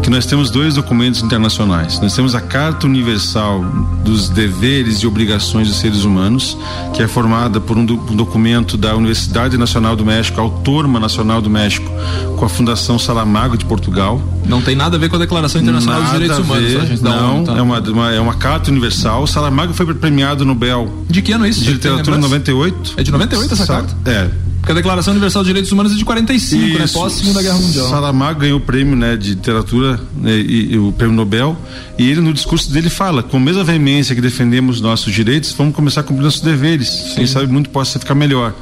que 0.03 0.09
nós 0.09 0.25
temos 0.25 0.49
dois 0.49 0.75
documentos 0.75 1.21
internacionais. 1.21 1.99
Nós 2.01 2.13
temos 2.13 2.35
a 2.35 2.41
Carta 2.41 2.85
Universal 2.85 3.63
dos 4.03 4.29
Deveres 4.29 4.97
e 4.99 5.07
Obrigações 5.07 5.67
dos 5.67 5.77
Seres 5.77 6.03
Humanos, 6.03 6.57
que 6.93 7.01
é 7.01 7.07
formada 7.07 7.59
por 7.61 7.77
um, 7.77 7.85
do, 7.85 7.93
um 7.93 8.15
documento 8.15 8.75
da 8.77 8.95
Universidade 8.95 9.57
Nacional 9.57 9.95
do 9.95 10.05
México, 10.05 10.39
Autorma 10.41 10.99
Nacional 10.99 11.41
do 11.41 11.49
México, 11.49 11.89
com 12.35 12.45
a 12.45 12.49
Fundação 12.49 12.99
Salamago 12.99 13.57
de 13.57 13.65
Portugal. 13.65 14.21
Não 14.45 14.61
tem 14.61 14.75
nada 14.75 14.96
a 14.97 14.99
ver 14.99 15.09
com 15.09 15.15
a 15.15 15.19
Declaração 15.19 15.61
Internacional 15.61 16.01
Nada 16.01 16.11
dos 16.11 16.19
Direitos 16.19 16.45
Humanos. 16.45 17.01
não, 17.01 17.43
tá? 17.43 17.57
é, 17.57 17.61
uma, 17.61 17.79
uma, 17.79 18.13
é 18.13 18.19
uma 18.19 18.33
carta 18.33 18.69
universal. 18.69 19.23
O 19.23 19.27
Saramago 19.27 19.73
foi 19.73 19.93
premiado 19.93 20.43
no 20.43 20.53
Nobel. 20.53 21.05
De 21.09 21.21
que 21.21 21.31
ano 21.31 21.45
isso? 21.45 21.63
De 21.63 21.71
literatura 21.71 22.17
98. 22.17 22.95
É 22.97 23.03
de 23.03 23.11
98 23.11 23.53
essa 23.53 23.65
carta? 23.65 23.95
É. 24.05 24.29
Porque 24.67 24.73
a 24.73 24.75
Declaração 24.75 25.13
Universal 25.13 25.43
dos 25.43 25.47
Direitos 25.47 25.71
Humanos 25.71 25.93
é 25.93 25.95
de 25.95 26.03
45, 26.03 26.61
né? 26.61 26.67
Isso. 26.67 26.79
né? 26.79 26.87
Pós 27.01 27.13
Segunda 27.13 27.41
Guerra 27.41 27.57
Mundial. 27.57 27.89
Saramago 27.89 28.41
ganhou 28.41 28.57
o 28.57 28.61
prêmio, 28.61 28.97
né, 28.97 29.15
de 29.15 29.29
literatura 29.29 29.97
né, 30.17 30.37
e, 30.37 30.73
e, 30.73 30.77
o 30.77 30.91
prêmio 30.91 31.15
Nobel, 31.15 31.55
e 31.97 32.09
ele 32.09 32.19
no 32.19 32.33
discurso 32.33 32.69
dele 32.69 32.89
fala, 32.89 33.23
com 33.23 33.37
a 33.37 33.39
mesma 33.39 33.63
veemência 33.63 34.13
que 34.13 34.19
defendemos 34.19 34.81
nossos 34.81 35.13
direitos, 35.13 35.53
vamos 35.57 35.73
começar 35.73 36.01
a 36.01 36.03
cumprir 36.03 36.25
nossos 36.25 36.41
deveres. 36.41 36.89
Sim. 36.89 37.15
Quem 37.15 37.27
sabe 37.27 37.47
muito 37.47 37.69
possa 37.69 37.97
ficar 37.97 38.13
melhor. 38.13 38.53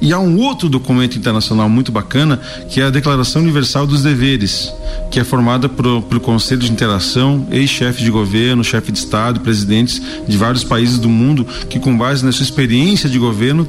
E 0.00 0.12
há 0.12 0.18
um 0.18 0.38
outro 0.38 0.68
documento 0.68 1.18
internacional 1.18 1.68
muito 1.68 1.90
bacana, 1.90 2.40
que 2.68 2.80
é 2.80 2.84
a 2.84 2.90
Declaração 2.90 3.42
Universal 3.42 3.86
dos 3.86 4.02
Deveres, 4.02 4.72
que 5.10 5.18
é 5.18 5.24
formada 5.24 5.68
por, 5.68 6.02
pelo 6.02 6.20
Conselho 6.20 6.60
de 6.60 6.70
Interação, 6.70 7.46
ex-chefe 7.50 8.04
de 8.04 8.10
governo, 8.10 8.62
chefe 8.62 8.92
de 8.92 8.98
Estado, 8.98 9.40
presidentes 9.40 10.00
de 10.26 10.36
vários 10.36 10.62
países 10.62 10.98
do 10.98 11.08
mundo, 11.08 11.44
que 11.68 11.80
com 11.80 11.96
base 11.96 12.24
na 12.24 12.30
sua 12.30 12.44
experiência 12.44 13.08
de 13.08 13.18
governo, 13.18 13.66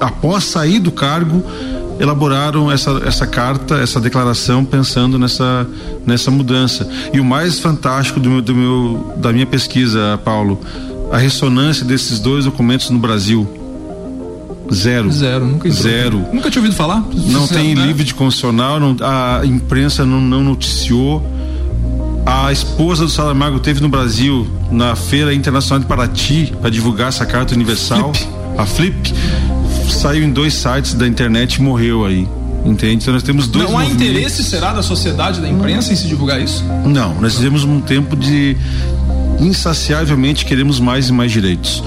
após 0.00 0.44
sair 0.44 0.78
do 0.78 0.92
cargo, 0.92 1.44
elaboraram 1.98 2.70
essa, 2.70 3.02
essa 3.04 3.26
carta, 3.26 3.74
essa 3.74 4.00
declaração 4.00 4.64
pensando 4.64 5.18
nessa, 5.18 5.68
nessa 6.06 6.30
mudança. 6.30 6.88
E 7.12 7.20
o 7.20 7.24
mais 7.24 7.58
fantástico 7.58 8.20
do 8.20 8.30
meu, 8.30 8.40
do 8.40 8.54
meu, 8.54 9.14
da 9.18 9.32
minha 9.32 9.46
pesquisa, 9.46 10.18
Paulo, 10.24 10.60
a 11.10 11.18
ressonância 11.18 11.84
desses 11.84 12.20
dois 12.20 12.44
documentos 12.44 12.88
no 12.88 12.98
Brasil 12.98 13.59
Zero. 14.72 15.10
Zero, 15.10 15.46
nunca 15.46 15.68
entrou. 15.68 15.82
Zero. 15.82 16.18
Nunca 16.32 16.50
tinha 16.50 16.62
ouvido 16.62 16.76
falar? 16.76 17.04
Não 17.26 17.46
tem 17.46 17.74
né? 17.74 17.86
livro 17.86 18.04
de 18.04 18.14
constitucional, 18.14 18.78
não, 18.78 18.96
a 19.00 19.44
imprensa 19.44 20.06
não, 20.06 20.20
não 20.20 20.42
noticiou. 20.42 21.24
A 22.24 22.52
esposa 22.52 23.04
do 23.04 23.10
Salamago 23.10 23.58
teve 23.58 23.80
no 23.80 23.88
Brasil, 23.88 24.46
na 24.70 24.94
Feira 24.94 25.34
Internacional 25.34 25.80
de 25.80 25.86
Paraty, 25.86 26.52
para 26.60 26.70
divulgar 26.70 27.08
essa 27.08 27.26
carta 27.26 27.54
universal. 27.54 28.14
Flip. 28.14 28.30
A 28.58 28.66
Flip 28.66 29.14
saiu 29.90 30.24
em 30.24 30.30
dois 30.30 30.54
sites 30.54 30.94
da 30.94 31.06
internet 31.06 31.54
e 31.54 31.62
morreu 31.62 32.04
aí. 32.04 32.28
Entende? 32.64 32.96
Então 32.96 33.14
nós 33.14 33.22
temos 33.22 33.48
dois. 33.48 33.68
Não 33.68 33.78
há 33.78 33.86
interesse, 33.86 34.44
será, 34.44 34.72
da 34.72 34.82
sociedade, 34.82 35.40
da 35.40 35.48
imprensa 35.48 35.92
em 35.92 35.96
se 35.96 36.06
divulgar 36.06 36.40
isso? 36.40 36.62
Não, 36.84 37.18
nós 37.20 37.34
tivemos 37.34 37.64
um 37.64 37.80
tempo 37.80 38.14
de 38.14 38.56
insaciavelmente 39.40 40.44
queremos 40.44 40.78
mais 40.78 41.08
e 41.08 41.12
mais 41.12 41.32
direitos 41.32 41.82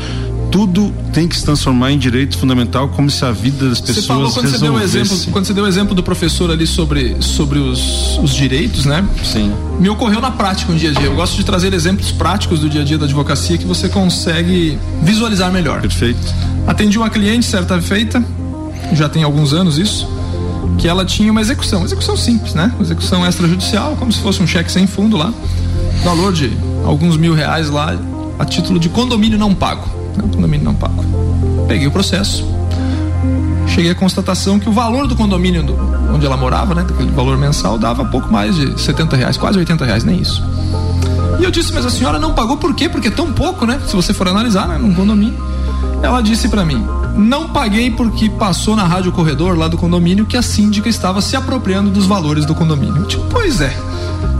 tudo 0.53 0.93
tem 1.11 1.27
que 1.27 1.35
se 1.35 1.43
transformar 1.43 1.91
em 1.91 1.97
direito 1.97 2.37
fundamental, 2.37 2.87
como 2.89 3.09
se 3.09 3.25
a 3.25 3.31
vida 3.31 3.69
das 3.69 3.81
pessoas 3.81 3.97
você 3.97 4.07
falou 4.07 4.31
quando 4.31 4.49
você 4.49 4.59
deu 4.59 4.73
o 4.73 4.79
exemplo 4.79 5.17
Quando 5.31 5.45
você 5.45 5.53
deu 5.53 5.63
o 5.63 5.67
exemplo 5.67 5.95
do 5.95 6.03
professor 6.03 6.51
ali 6.51 6.67
sobre, 6.67 7.17
sobre 7.21 7.57
os, 7.57 8.19
os 8.19 8.35
direitos, 8.35 8.85
né? 8.85 9.03
Sim. 9.23 9.51
Me 9.79 9.89
ocorreu 9.89 10.21
na 10.21 10.29
prática 10.29 10.71
um 10.71 10.75
dia 10.75 10.91
a 10.91 10.93
dia. 10.93 11.07
Eu 11.07 11.15
gosto 11.15 11.35
de 11.35 11.43
trazer 11.43 11.73
exemplos 11.73 12.11
práticos 12.11 12.59
do 12.59 12.69
dia 12.69 12.81
a 12.81 12.83
dia 12.83 12.99
da 12.99 13.05
advocacia 13.05 13.57
que 13.57 13.65
você 13.65 13.89
consegue 13.89 14.77
visualizar 15.01 15.51
melhor. 15.51 15.81
Perfeito. 15.81 16.21
Atendi 16.67 16.99
uma 16.99 17.09
cliente 17.09 17.47
certa 17.47 17.81
feita, 17.81 18.23
já 18.93 19.09
tem 19.09 19.23
alguns 19.23 19.53
anos 19.53 19.79
isso, 19.79 20.07
que 20.77 20.87
ela 20.87 21.03
tinha 21.03 21.31
uma 21.31 21.41
execução, 21.41 21.79
uma 21.79 21.87
execução 21.87 22.15
simples, 22.15 22.53
né? 22.53 22.71
Uma 22.75 22.83
execução 22.83 23.27
extrajudicial, 23.27 23.95
como 23.95 24.11
se 24.11 24.19
fosse 24.19 24.43
um 24.43 24.45
cheque 24.45 24.71
sem 24.71 24.85
fundo 24.85 25.17
lá, 25.17 25.33
valor 26.03 26.31
de 26.31 26.51
alguns 26.85 27.17
mil 27.17 27.33
reais 27.33 27.71
lá, 27.71 27.97
a 28.37 28.45
título 28.45 28.79
de 28.79 28.87
condomínio 28.87 29.39
não 29.39 29.55
pago. 29.55 30.02
Não, 30.17 30.28
condomínio 30.28 30.65
não 30.65 30.76
pago. 30.76 31.04
Peguei 31.67 31.88
o 31.88 31.91
processo. 31.91 32.45
Cheguei 33.67 33.91
à 33.91 33.95
constatação 33.95 34.60
que 34.60 34.69
o 34.69 34.71
valor 34.71 35.08
do 35.08 35.15
condomínio 35.15 35.63
do, 35.63 35.76
onde 36.13 36.26
ela 36.26 36.38
morava, 36.38 36.76
né, 36.76 36.86
aquele 36.88 37.12
valor 37.12 37.38
mensal, 37.38 37.78
dava 37.78 38.06
pouco 38.06 38.32
mais 38.32 38.56
de 38.56 38.80
70 38.80 39.15
reais, 39.15 39.38
quase 39.38 39.58
80 39.58 39.86
reais, 39.86 40.04
nem 40.04 40.21
isso. 40.21 40.43
E 41.39 41.43
eu 41.43 41.49
disse, 41.49 41.73
mas 41.73 41.86
a 41.86 41.89
senhora 41.89 42.19
não 42.19 42.34
pagou 42.34 42.58
por 42.58 42.76
quê? 42.76 42.88
Porque 42.88 43.08
é 43.08 43.12
tão 43.12 43.34
pouco, 43.34 43.65
né? 43.65 43.82
Se 43.88 43.95
você 43.95 44.13
for 44.13 44.28
analisar, 44.28 44.67
né, 44.67 44.78
num 44.78 44.93
condomínio. 44.93 45.41
Ela 46.02 46.21
disse 46.21 46.49
para 46.49 46.65
mim: 46.65 46.86
não 47.15 47.49
paguei 47.49 47.89
porque 47.89 48.30
passou 48.30 48.76
na 48.76 48.84
rádio 48.84 49.12
corredor 49.12 49.58
lá 49.58 49.67
do 49.67 49.78
condomínio 49.78 50.26
que 50.26 50.36
a 50.36 50.41
síndica 50.41 50.89
estava 50.89 51.21
se 51.21 51.36
apropriando 51.36 51.89
dos 51.89 52.06
valores 52.06 52.45
do 52.45 52.54
condomínio. 52.54 52.97
Eu 52.97 53.08
tipo, 53.08 53.23
pois 53.30 53.62
é 53.62 53.76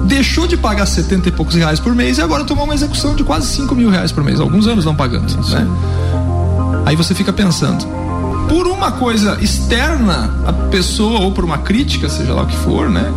deixou 0.06 0.48
de 0.48 0.58
pagar 0.58 0.86
70 0.86 1.30
e 1.30 1.32
poucos 1.32 1.56
reais 1.56 1.80
por 1.80 1.96
mês 1.96 2.18
e 2.18 2.22
agora 2.22 2.44
tomou 2.44 2.66
uma 2.66 2.74
execução 2.74 3.16
de 3.16 3.24
quase 3.24 3.48
5 3.48 3.74
mil 3.76 3.90
reais 3.90 4.12
por 4.12 4.24
mês. 4.24 4.40
Alguns 4.40 4.68
anos 4.68 4.86
não 4.86 4.96
pagando. 4.96 5.34
Né? 5.50 5.68
Aí 6.86 6.96
você 6.96 7.16
fica 7.16 7.32
pensando, 7.32 7.86
por 8.48 8.68
uma 8.68 8.92
coisa 8.92 9.38
externa 9.42 10.32
à 10.46 10.54
pessoa 10.54 11.22
ou 11.22 11.32
por 11.32 11.44
uma 11.46 11.60
crítica, 11.60 12.10
seja 12.10 12.34
lá 12.34 12.44
o 12.44 12.48
que 12.48 12.56
for, 12.58 12.90
né? 12.90 13.12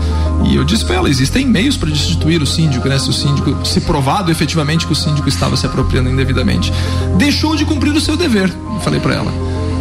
E 0.44 0.54
eu 0.54 0.64
disse 0.64 0.84
para 0.84 0.96
ela, 0.96 1.10
existem 1.10 1.46
meios 1.46 1.76
para 1.76 1.90
destituir 1.90 2.40
o 2.40 2.46
síndico, 2.46 2.88
né? 2.88 2.98
Se 2.98 3.10
o 3.10 3.12
síndico, 3.12 3.66
se 3.66 3.80
provado 3.80 4.30
efetivamente 4.30 4.86
que 4.86 4.92
o 4.92 4.96
síndico 4.96 5.28
estava 5.28 5.56
se 5.56 5.66
apropriando 5.66 6.08
indevidamente, 6.08 6.72
deixou 7.16 7.56
de 7.56 7.64
cumprir 7.64 7.92
o 7.94 8.00
seu 8.00 8.16
dever. 8.16 8.52
Falei 8.82 9.00
para 9.00 9.14
ela. 9.14 9.32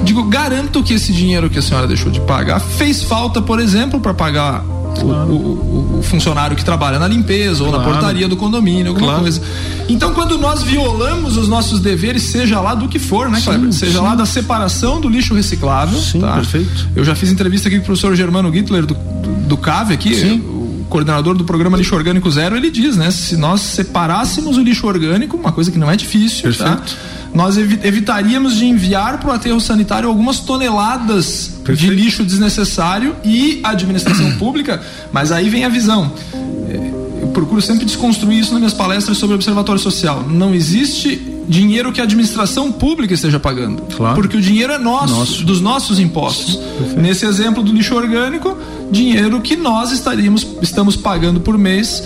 Digo, 0.04 0.24
garanto 0.24 0.84
que 0.84 0.94
esse 0.94 1.14
dinheiro 1.14 1.50
que 1.50 1.60
a 1.60 1.62
senhora 1.62 1.88
deixou 1.88 2.12
de 2.12 2.20
pagar 2.22 2.60
fez 2.60 3.04
falta, 3.04 3.42
por 3.42 3.60
exemplo, 3.60 4.00
para 4.00 4.14
pagar 4.14 4.64
o, 5.04 5.08
o, 5.08 6.00
o, 6.00 6.04
funcionário 6.04 6.56
que 6.56 6.64
trabalha 6.64 7.00
na 7.00 7.08
limpeza 7.08 7.64
ou 7.64 7.70
claro. 7.70 7.86
na 7.86 7.92
portaria 7.92 8.28
do 8.28 8.38
condomínio, 8.38 8.90
alguma 8.90 9.08
claro. 9.08 9.22
coisa. 9.22 9.42
Então, 9.90 10.14
quando 10.14 10.38
nós 10.38 10.64
violamos 10.64 11.38
os 11.38 11.48
nossos 11.48 11.80
deveres, 11.80 12.24
seja 12.24 12.60
lá 12.60 12.76
do 12.76 12.88
que 12.88 13.00
for, 13.00 13.30
né, 13.30 13.42
Kleber? 13.42 13.74
Seja 13.74 14.00
sim. 14.00 14.04
lá 14.04 14.16
da 14.16 14.26
separação 14.26 15.00
do 15.02 15.10
lixo 15.10 15.34
reciclável. 15.34 16.00
Sim, 16.00 16.22
tá? 16.22 16.34
perfeito. 16.34 16.90
Eu 16.96 17.04
já 17.04 17.16
fiz 17.16 17.32
entrevista 17.32 17.68
aqui 17.68 17.78
com 17.78 17.84
o 17.84 17.86
professor 17.86 18.16
Germano 18.16 18.52
Gittler 18.54 18.86
do, 18.86 18.94
do, 18.94 19.48
do 19.48 19.58
CAVE 19.58 19.94
aqui. 19.94 20.16
Sim. 20.16 20.40
O 20.40 20.86
coordenador 20.90 21.36
do 21.36 21.44
programa 21.44 21.78
Lixo 21.78 21.96
Orgânico 21.96 22.30
Zero, 22.30 22.56
ele 22.56 22.70
diz, 22.70 22.96
né? 22.96 23.12
Se 23.12 23.36
nós 23.36 23.62
separássemos 23.62 24.58
o 24.58 24.62
lixo 24.62 24.88
orgânico, 24.88 25.36
uma 25.36 25.52
coisa 25.52 25.72
que 25.72 25.78
não 25.78 25.90
é 25.90 25.96
difícil, 25.96 26.54
tá? 26.56 26.66
perfeito. 26.66 26.96
tá? 26.96 27.15
Nós 27.36 27.58
evitaríamos 27.58 28.56
de 28.56 28.66
enviar 28.66 29.20
para 29.20 29.30
o 29.30 29.34
aterro 29.34 29.60
sanitário 29.60 30.08
algumas 30.08 30.40
toneladas 30.40 31.52
Perfeito. 31.64 31.78
de 31.78 31.90
lixo 31.90 32.24
desnecessário 32.24 33.14
e 33.26 33.60
a 33.62 33.72
administração 33.72 34.32
pública, 34.40 34.82
mas 35.12 35.34
aí 35.34 35.50
vem 35.50 35.66
a 35.66 35.70
visão. 35.70 36.14
É, 36.34 37.24
eu 37.24 37.28
procuro 37.34 37.62
sempre 37.62 37.86
desconstruir 37.86 38.40
isso 38.40 38.52
nas 38.52 38.60
minhas 38.60 38.74
palestras 38.74 39.18
sobre 39.18 39.34
o 39.34 39.36
observatório 39.36 39.82
social. 39.82 40.26
Não 40.30 40.56
existe 40.56 41.34
dinheiro 41.48 41.92
que 41.92 42.00
a 42.00 42.06
administração 42.06 42.72
pública 42.72 43.14
esteja 43.14 43.40
pagando. 43.40 43.84
Claro. 43.96 44.16
Porque 44.16 44.38
o 44.38 44.42
dinheiro 44.42 44.72
é 44.72 44.78
nosso, 44.78 45.14
nosso. 45.14 45.44
dos 45.44 45.60
nossos 45.60 46.00
impostos. 46.00 46.56
Perfeito. 46.56 47.02
Nesse 47.02 47.26
exemplo 47.26 47.62
do 47.62 47.72
lixo 47.74 47.96
orgânico, 47.96 48.58
dinheiro 48.90 49.42
que 49.42 49.56
nós 49.58 49.92
estaríamos, 49.92 50.48
estamos 50.62 50.96
pagando 50.96 51.42
por 51.42 51.58
mês 51.58 52.02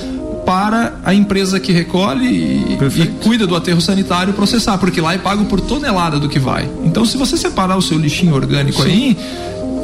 para 0.49 0.95
a 1.05 1.13
empresa 1.13 1.59
que 1.59 1.71
recolhe 1.71 2.25
e, 2.25 2.77
e, 3.03 3.07
cuida 3.23 3.45
do 3.45 3.55
aterro 3.55 3.79
sanitário 3.79 4.33
processar, 4.33 4.79
porque 4.79 4.99
lá 4.99 5.13
é 5.13 5.19
pago 5.19 5.45
por 5.45 5.61
tonelada 5.61 6.17
do 6.17 6.27
que 6.27 6.39
vai. 6.39 6.67
Então, 6.83 7.05
se 7.05 7.17
você 7.17 7.37
separar 7.37 7.77
o 7.77 7.83
seu 7.83 7.99
lixinho 7.99 8.33
orgânico 8.33 8.81
Sim. 8.81 8.89
aí, 8.89 9.17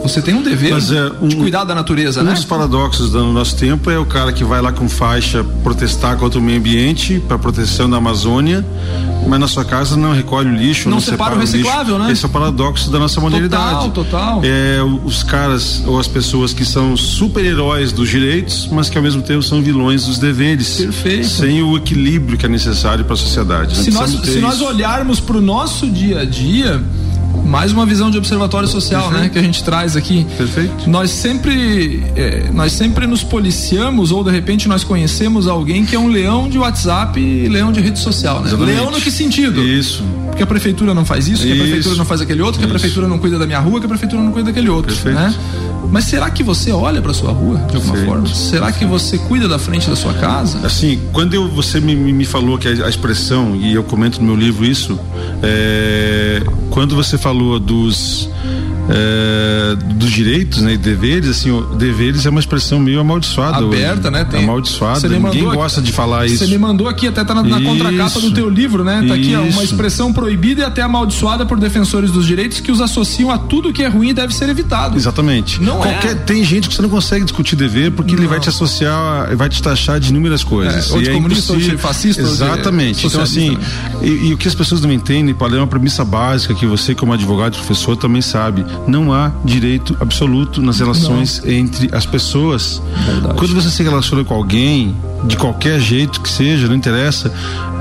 Você 0.08 0.22
tem 0.22 0.34
um 0.36 0.42
dever 0.44 0.72
Mas 0.74 0.92
é 0.92 1.12
um- 1.22 1.28
de 1.28 1.36
cuidar 1.36 1.64
da 1.64 1.74
natureza, 1.76 2.22
Um 2.22 2.26
né? 2.26 2.34
dos 2.34 2.46
paradoxos 2.46 3.10
do 3.12 3.24
nosso 3.32 3.56
tempo 3.56 3.90
é 3.90 3.98
o 3.98 4.06
cara 4.06 4.32
que 4.32 4.44
vai 4.44 4.62
lá 4.62 4.72
com 4.72 4.88
faixa 4.88 5.44
protestar 5.64 6.18
contra 6.18 6.40
o 6.40 6.42
meio 6.42 6.60
ambiente, 6.60 7.20
para 7.28 7.38
proteção 7.40 7.90
da 7.90 7.98
Amazônia, 7.98 8.66
mas 9.28 9.40
na 9.40 9.48
sua 9.48 9.66
casa 9.66 9.98
não 9.98 10.14
recolhe 10.14 10.50
o 10.50 10.56
lixo, 10.56 10.88
Não 10.90 10.98
não, 10.98 11.02
separa 11.02 11.36
o 11.36 11.40
lixo. 11.40 11.54
reciclável, 11.54 11.98
né? 11.98 12.12
Esse 12.12 12.24
é 12.24 12.28
o 12.28 12.32
paradoxo 12.32 12.90
da 12.92 13.00
nossa 13.00 13.20
modernidade. 13.20 13.90
total. 13.92 14.42
É 14.44 14.80
os 15.04 15.24
caras 15.24 15.82
ou 15.86 16.00
as 16.00 16.08
pessoas 16.08 16.54
que 16.54 16.64
são 16.64 16.96
super-heróis 16.96 17.92
dos 17.92 18.10
direitos, 18.10 18.70
mas 18.72 18.90
que 18.90 18.98
ao 18.98 19.04
mesmo 19.04 19.22
tempo 19.22 19.42
são 19.42 19.62
vilões 19.62 20.06
dos 20.06 20.20
deveres. 20.20 20.78
Perfeito. 20.78 21.28
Sem 21.28 21.62
o 21.64 21.76
equilíbrio 21.78 22.38
que 22.38 22.46
é 22.46 22.50
necessário 22.50 23.04
para 23.04 23.14
a 23.16 23.18
sociedade. 23.18 23.76
Se 23.78 23.90
nós, 23.92 24.12
se 24.12 24.40
nós 24.40 24.62
olharmos 24.62 25.20
para 25.20 25.38
o 25.38 25.42
nosso 25.42 25.90
dia 25.90 26.20
a 26.22 26.26
dia, 26.26 26.82
mais 27.44 27.72
uma 27.72 27.86
visão 27.86 28.10
de 28.10 28.18
observatório 28.18 28.68
social, 28.68 29.04
Perfeito. 29.10 29.24
né, 29.24 29.30
que 29.30 29.40
a 29.40 29.42
gente 29.42 29.64
traz 29.64 29.96
aqui. 29.96 30.26
Perfeito. 30.38 30.90
Nós 30.90 31.12
sempre, 31.12 32.04
é, 32.16 32.50
nós 32.54 32.72
sempre 32.72 33.08
nos 33.08 33.24
policiamos 33.24 34.12
ou 34.12 34.24
de 34.24 34.32
repente 34.32 34.68
nós 34.68 34.84
conhecemos 34.84 35.48
alguém 35.48 35.86
que 35.86 35.96
é 35.96 36.00
um 36.00 36.08
leão 36.08 36.50
de 36.50 36.58
WhatsApp 36.58 37.20
e 37.20 37.48
leão 37.48 37.72
de 37.72 37.80
rede 37.82 38.00
social, 38.00 38.42
né? 38.42 38.48
Exatamente. 38.48 38.76
Leão 38.78 38.92
no 38.92 39.00
que 39.00 39.12
sentido? 39.12 39.62
Isso. 39.64 40.04
Porque 40.28 40.44
a 40.44 40.48
prefeitura 40.48 40.94
não 40.94 41.06
faz 41.06 41.28
isso, 41.28 41.44
que 41.44 41.52
a 41.52 41.56
Isso. 41.56 41.64
prefeitura 41.64 41.96
não 41.96 42.06
faz 42.06 42.20
aquele 42.20 42.42
outro, 42.42 42.60
que 42.60 42.66
a 42.66 42.68
Isso. 42.68 42.74
prefeitura 42.74 43.08
não 43.08 43.18
cuida 43.18 43.40
da 43.40 43.46
minha 43.46 43.60
rua, 43.60 43.80
que 43.80 43.86
a 43.86 43.90
prefeitura 43.90 44.22
não 44.22 44.32
cuida 44.32 44.52
daquele 44.52 44.70
outro, 44.70 44.94
Perfeito. 44.94 45.16
né? 45.18 45.34
Mas 45.92 46.06
será 46.06 46.30
que 46.30 46.44
você 46.44 46.72
olha 46.72 47.02
para 47.02 47.14
sua 47.14 47.32
rua 47.32 47.58
de 47.70 47.76
alguma 47.76 47.94
Perfeito. 47.94 48.06
forma? 48.06 48.28
Será 48.28 48.72
que 48.72 48.84
você 48.86 49.18
cuida 49.18 49.48
da 49.48 49.58
frente 49.58 49.90
da 49.90 49.96
sua 49.96 50.14
casa? 50.14 50.60
Assim, 50.66 51.00
quando 51.14 51.36
eu, 51.36 51.48
você 51.48 51.80
me, 51.80 51.96
me 51.96 52.12
me 52.12 52.26
falou 52.26 52.58
que 52.58 52.68
a, 52.68 52.86
a 52.86 52.90
expressão, 52.90 53.56
e 53.56 53.74
eu 53.74 53.84
comento 53.84 54.20
no 54.20 54.26
meu 54.26 54.36
livro 54.36 54.66
isso, 54.66 55.00
é, 55.44 56.42
quando 56.70 56.96
você 56.96 57.18
falou 57.26 57.60
dos, 57.60 58.30
é, 58.90 59.76
dos 59.96 60.12
direitos 60.12 60.62
né, 60.62 60.74
e 60.74 60.78
deveres, 60.78 61.30
assim, 61.30 61.52
o 61.52 61.62
deveres 61.76 62.26
é 62.26 62.30
uma 62.30 62.40
expressão 62.40 62.80
meio 62.80 63.00
amaldiçoada. 63.00 63.58
Aberta, 63.58 64.08
hoje. 64.08 64.12
né? 64.12 64.26
Tem- 64.26 64.44
amaldiçoada. 64.44 65.08
Ninguém 65.08 65.20
mandou 65.44 65.54
gosta 65.56 65.82
de 65.82 65.92
falar 65.92 66.26
isso. 66.26 66.38
Você 66.46 66.48
me 66.48 66.58
mandou 66.58 66.88
aqui, 66.88 67.08
até 67.08 67.24
tá 67.24 67.34
na, 67.34 67.44
na 67.44 67.60
Isso. 67.60 67.70
contracapa 67.70 68.20
do 68.20 68.32
teu 68.32 68.50
livro, 68.50 68.84
né? 68.84 69.04
Tá 69.08 69.14
aqui, 69.16 69.36
ó, 69.36 69.40
uma 69.42 69.48
Isso. 69.50 69.64
expressão 69.64 70.14
proibida 70.14 70.62
e 70.62 70.64
até 70.64 70.82
amaldiçoada 70.82 71.46
por 71.46 71.60
defensores 71.60 72.12
dos 72.12 72.26
direitos 72.26 72.60
que 72.60 72.72
os 72.72 72.82
associam 72.82 73.32
a 73.32 73.38
tudo 73.38 73.74
que 73.74 73.82
é 73.84 73.88
ruim 73.88 74.10
e 74.10 74.14
deve 74.14 74.34
ser 74.34 74.50
evitado. 74.50 74.96
Exatamente. 74.98 75.62
Não 75.62 75.84
é. 75.84 75.94
Qualquer, 75.94 76.16
Tem 76.26 76.44
gente 76.44 76.68
que 76.70 76.76
você 76.76 76.82
não 76.82 76.90
consegue 76.90 77.24
discutir 77.26 77.56
dever 77.56 77.92
porque 77.92 78.14
ele 78.14 78.24
Não. 78.24 78.30
vai 78.30 78.40
te 78.40 78.50
associar, 78.50 79.36
vai 79.36 79.50
te 79.50 79.62
taxar 79.62 80.00
de 80.00 80.10
inúmeras 80.10 80.44
coisas. 80.44 80.90
É, 80.90 80.94
ou 80.94 81.02
de 81.02 81.10
E 81.10 81.14
comunista, 81.14 81.54
ou 81.54 81.60
de 81.60 81.78
fascista, 81.78 82.22
ou 82.22 82.28
de 82.28 82.34
Exatamente. 82.34 83.06
Então, 83.08 83.22
assim, 83.22 83.58
e, 84.02 84.28
e 84.30 84.34
o 84.34 84.38
que 84.38 84.48
as 84.48 84.56
pessoas 84.56 84.82
não 84.82 84.92
entendem, 84.92 85.34
Paulo, 85.34 85.56
é 85.56 85.60
uma 85.60 85.68
premissa 85.68 86.04
básica 86.04 86.54
que 86.54 86.66
você, 86.66 86.94
como 86.96 87.14
advogado 87.14 87.54
e 87.54 87.58
professor, 87.58 87.96
também 87.96 88.22
sabe. 88.22 88.66
Não 88.88 89.12
há 89.14 89.32
direito 89.44 89.96
absoluto 90.00 90.62
nas 90.62 90.80
relações 90.80 91.42
entre 91.46 91.90
as 91.92 92.06
pessoas. 92.06 92.82
Verdade. 93.06 93.36
Quando 93.38 93.54
você 93.56 93.70
se 93.70 93.82
relaciona 93.84 94.24
com 94.24 94.34
alguém, 94.34 94.96
de 95.26 95.36
qualquer 95.38 95.80
jeito 95.80 96.22
que 96.22 96.30
seja, 96.30 96.68
não 96.68 96.76
interessa, 96.76 97.34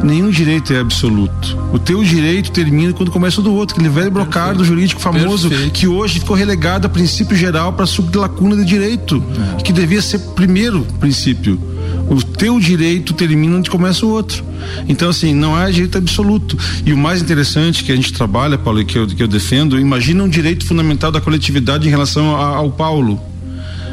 nenhum 0.02 0.30
direito 0.30 0.72
é 0.72 0.80
absoluto. 0.80 1.56
O 1.72 1.78
teu 1.78 2.02
direito 2.02 2.50
termina 2.50 2.92
quando 2.92 3.10
começa 3.10 3.40
o 3.40 3.44
do 3.44 3.52
outro, 3.52 3.76
aquele 3.76 3.90
velho 3.92 4.10
brocado 4.10 4.64
jurídico 4.64 5.00
famoso 5.00 5.48
Perfeito. 5.48 5.72
que 5.72 5.86
hoje 5.86 6.20
ficou 6.20 6.34
relegado 6.36 6.86
a 6.86 6.88
princípio 6.88 7.36
geral 7.36 7.72
para 7.72 7.84
sublacuna 7.86 8.56
de 8.56 8.64
direito, 8.64 9.22
É. 9.58 9.62
que 9.62 9.72
devia 9.72 10.00
ser 10.00 10.18
primeiro 10.34 10.86
princípio. 10.98 11.60
O 12.08 12.22
teu 12.22 12.60
direito 12.60 13.14
termina 13.14 13.56
onde 13.56 13.70
começa 13.70 14.04
o 14.04 14.10
outro. 14.10 14.44
Então, 14.88 15.08
assim, 15.08 15.34
não 15.34 15.56
há 15.56 15.70
direito 15.70 15.96
absoluto. 15.98 16.56
E 16.84 16.92
o 16.92 16.96
mais 16.98 17.22
interessante 17.22 17.82
que 17.82 17.90
a 17.90 17.96
gente 17.96 18.12
trabalha, 18.12 18.58
Paulo, 18.58 18.80
e 18.80 18.84
que 18.84 18.98
eu, 18.98 19.06
que 19.06 19.22
eu 19.22 19.28
defendo, 19.28 19.78
imagina 19.80 20.22
um 20.22 20.28
direito 20.28 20.66
fundamental 20.66 21.10
da 21.10 21.20
coletividade 21.20 21.86
em 21.86 21.90
relação 21.90 22.36
a- 22.36 22.56
ao 22.56 22.70
Paulo. 22.70 23.20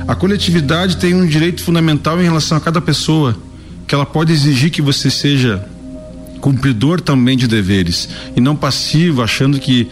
A 0.08 0.16
coletividade 0.16 0.98
tem 0.98 1.14
um 1.14 1.26
direito 1.26 1.64
fundamental 1.64 2.20
em 2.20 2.24
relação 2.24 2.58
a 2.58 2.62
cada 2.62 2.82
pessoa, 2.82 3.36
que 3.88 3.96
ela 3.96 4.06
pode 4.06 4.34
exigir 4.34 4.72
que 4.72 4.82
você 4.82 5.10
seja 5.10 5.64
cumpridor 6.42 7.00
também 7.00 7.38
de 7.38 7.48
deveres 7.48 8.10
e 8.36 8.42
não 8.42 8.56
passivo, 8.56 9.22
achando 9.22 9.60
que 9.60 9.88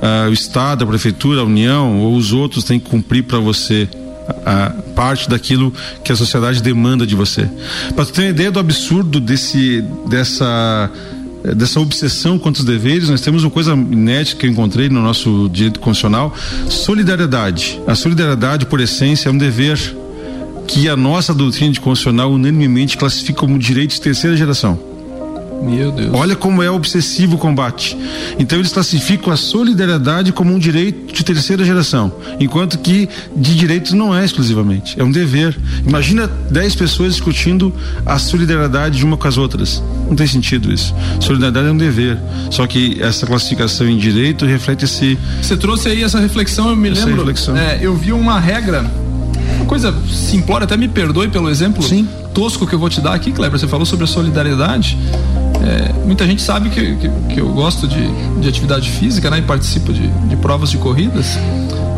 ah, 0.00 0.28
o 0.28 0.32
Estado, 0.32 0.84
a 0.84 0.86
Prefeitura, 0.86 1.40
a 1.40 1.44
União 1.44 1.98
ou 1.98 2.14
os 2.16 2.32
outros 2.32 2.64
têm 2.64 2.78
que 2.78 2.88
cumprir 2.88 3.24
para 3.24 3.38
você 3.40 3.88
a 4.44 4.70
parte 4.94 5.28
daquilo 5.28 5.72
que 6.04 6.12
a 6.12 6.16
sociedade 6.16 6.62
demanda 6.62 7.06
de 7.06 7.14
você. 7.14 7.48
Para 7.94 8.04
ter 8.06 8.22
uma 8.22 8.30
ideia 8.30 8.50
do 8.50 8.58
absurdo 8.58 9.20
desse 9.20 9.82
dessa 10.08 10.90
dessa 11.54 11.78
obsessão 11.80 12.38
contra 12.38 12.60
os 12.60 12.66
deveres, 12.66 13.08
nós 13.08 13.20
temos 13.20 13.44
uma 13.44 13.50
coisa 13.50 13.72
inédita 13.72 14.40
que 14.40 14.46
eu 14.46 14.50
encontrei 14.50 14.88
no 14.88 15.00
nosso 15.00 15.48
direito 15.52 15.78
constitucional, 15.80 16.34
solidariedade. 16.68 17.80
A 17.86 17.94
solidariedade, 17.94 18.66
por 18.66 18.80
essência, 18.80 19.28
é 19.28 19.32
um 19.32 19.38
dever 19.38 19.78
que 20.66 20.88
a 20.88 20.96
nossa 20.96 21.32
doutrina 21.32 21.72
de 21.72 21.80
constitucional 21.80 22.32
unanimemente 22.32 22.98
classifica 22.98 23.38
como 23.38 23.58
direito 23.58 23.92
de 23.92 24.00
terceira 24.00 24.36
geração. 24.36 24.97
Meu 25.62 25.90
Deus. 25.92 26.10
Olha 26.14 26.36
como 26.36 26.62
é 26.62 26.70
obsessivo 26.70 27.36
o 27.36 27.38
combate. 27.38 27.96
Então 28.38 28.58
eles 28.58 28.72
classificam 28.72 29.32
a 29.32 29.36
solidariedade 29.36 30.32
como 30.32 30.52
um 30.54 30.58
direito 30.58 31.12
de 31.12 31.24
terceira 31.24 31.64
geração, 31.64 32.12
enquanto 32.38 32.78
que 32.78 33.08
de 33.36 33.54
direitos 33.54 33.92
não 33.92 34.14
é 34.16 34.24
exclusivamente, 34.24 34.98
é 34.98 35.04
um 35.04 35.10
dever. 35.10 35.56
Imagina 35.86 36.26
10 36.50 36.74
pessoas 36.76 37.12
discutindo 37.14 37.72
a 38.06 38.18
solidariedade 38.18 38.98
de 38.98 39.04
uma 39.04 39.16
com 39.16 39.26
as 39.28 39.36
outras. 39.36 39.82
Não 40.08 40.14
tem 40.16 40.26
sentido 40.26 40.72
isso. 40.72 40.94
Solidariedade 41.20 41.68
é 41.68 41.72
um 41.72 41.76
dever. 41.76 42.18
Só 42.50 42.66
que 42.66 42.96
essa 43.02 43.26
classificação 43.26 43.88
em 43.88 43.98
direito 43.98 44.46
reflete 44.46 44.84
esse 44.84 45.18
Você 45.42 45.56
trouxe 45.56 45.88
aí 45.88 46.02
essa 46.02 46.18
reflexão, 46.20 46.70
eu 46.70 46.76
me 46.76 46.90
Essa 46.90 47.04
lembro. 47.04 47.16
reflexão. 47.22 47.56
é, 47.56 47.78
eu 47.82 47.94
vi 47.96 48.12
uma 48.12 48.38
regra, 48.38 48.84
uma 49.56 49.66
coisa 49.66 49.94
simplória, 50.10 50.64
até 50.64 50.76
me 50.76 50.88
perdoe 50.88 51.28
pelo 51.28 51.50
exemplo 51.50 51.82
Sim. 51.82 52.08
tosco 52.32 52.66
que 52.66 52.74
eu 52.74 52.78
vou 52.78 52.88
te 52.88 53.00
dar 53.00 53.12
aqui, 53.14 53.32
Kleber. 53.32 53.58
Você 53.58 53.66
falou 53.66 53.84
sobre 53.84 54.04
a 54.04 54.08
solidariedade. 54.08 54.96
É, 55.64 55.92
muita 56.06 56.26
gente 56.26 56.40
sabe 56.42 56.70
que, 56.70 56.96
que, 56.96 57.10
que 57.34 57.40
eu 57.40 57.48
gosto 57.48 57.86
de, 57.86 58.06
de 58.40 58.48
atividade 58.48 58.90
física, 58.90 59.30
né? 59.30 59.38
E 59.38 59.42
participo 59.42 59.92
de, 59.92 60.06
de 60.08 60.36
provas 60.36 60.70
de 60.70 60.78
corridas. 60.78 61.38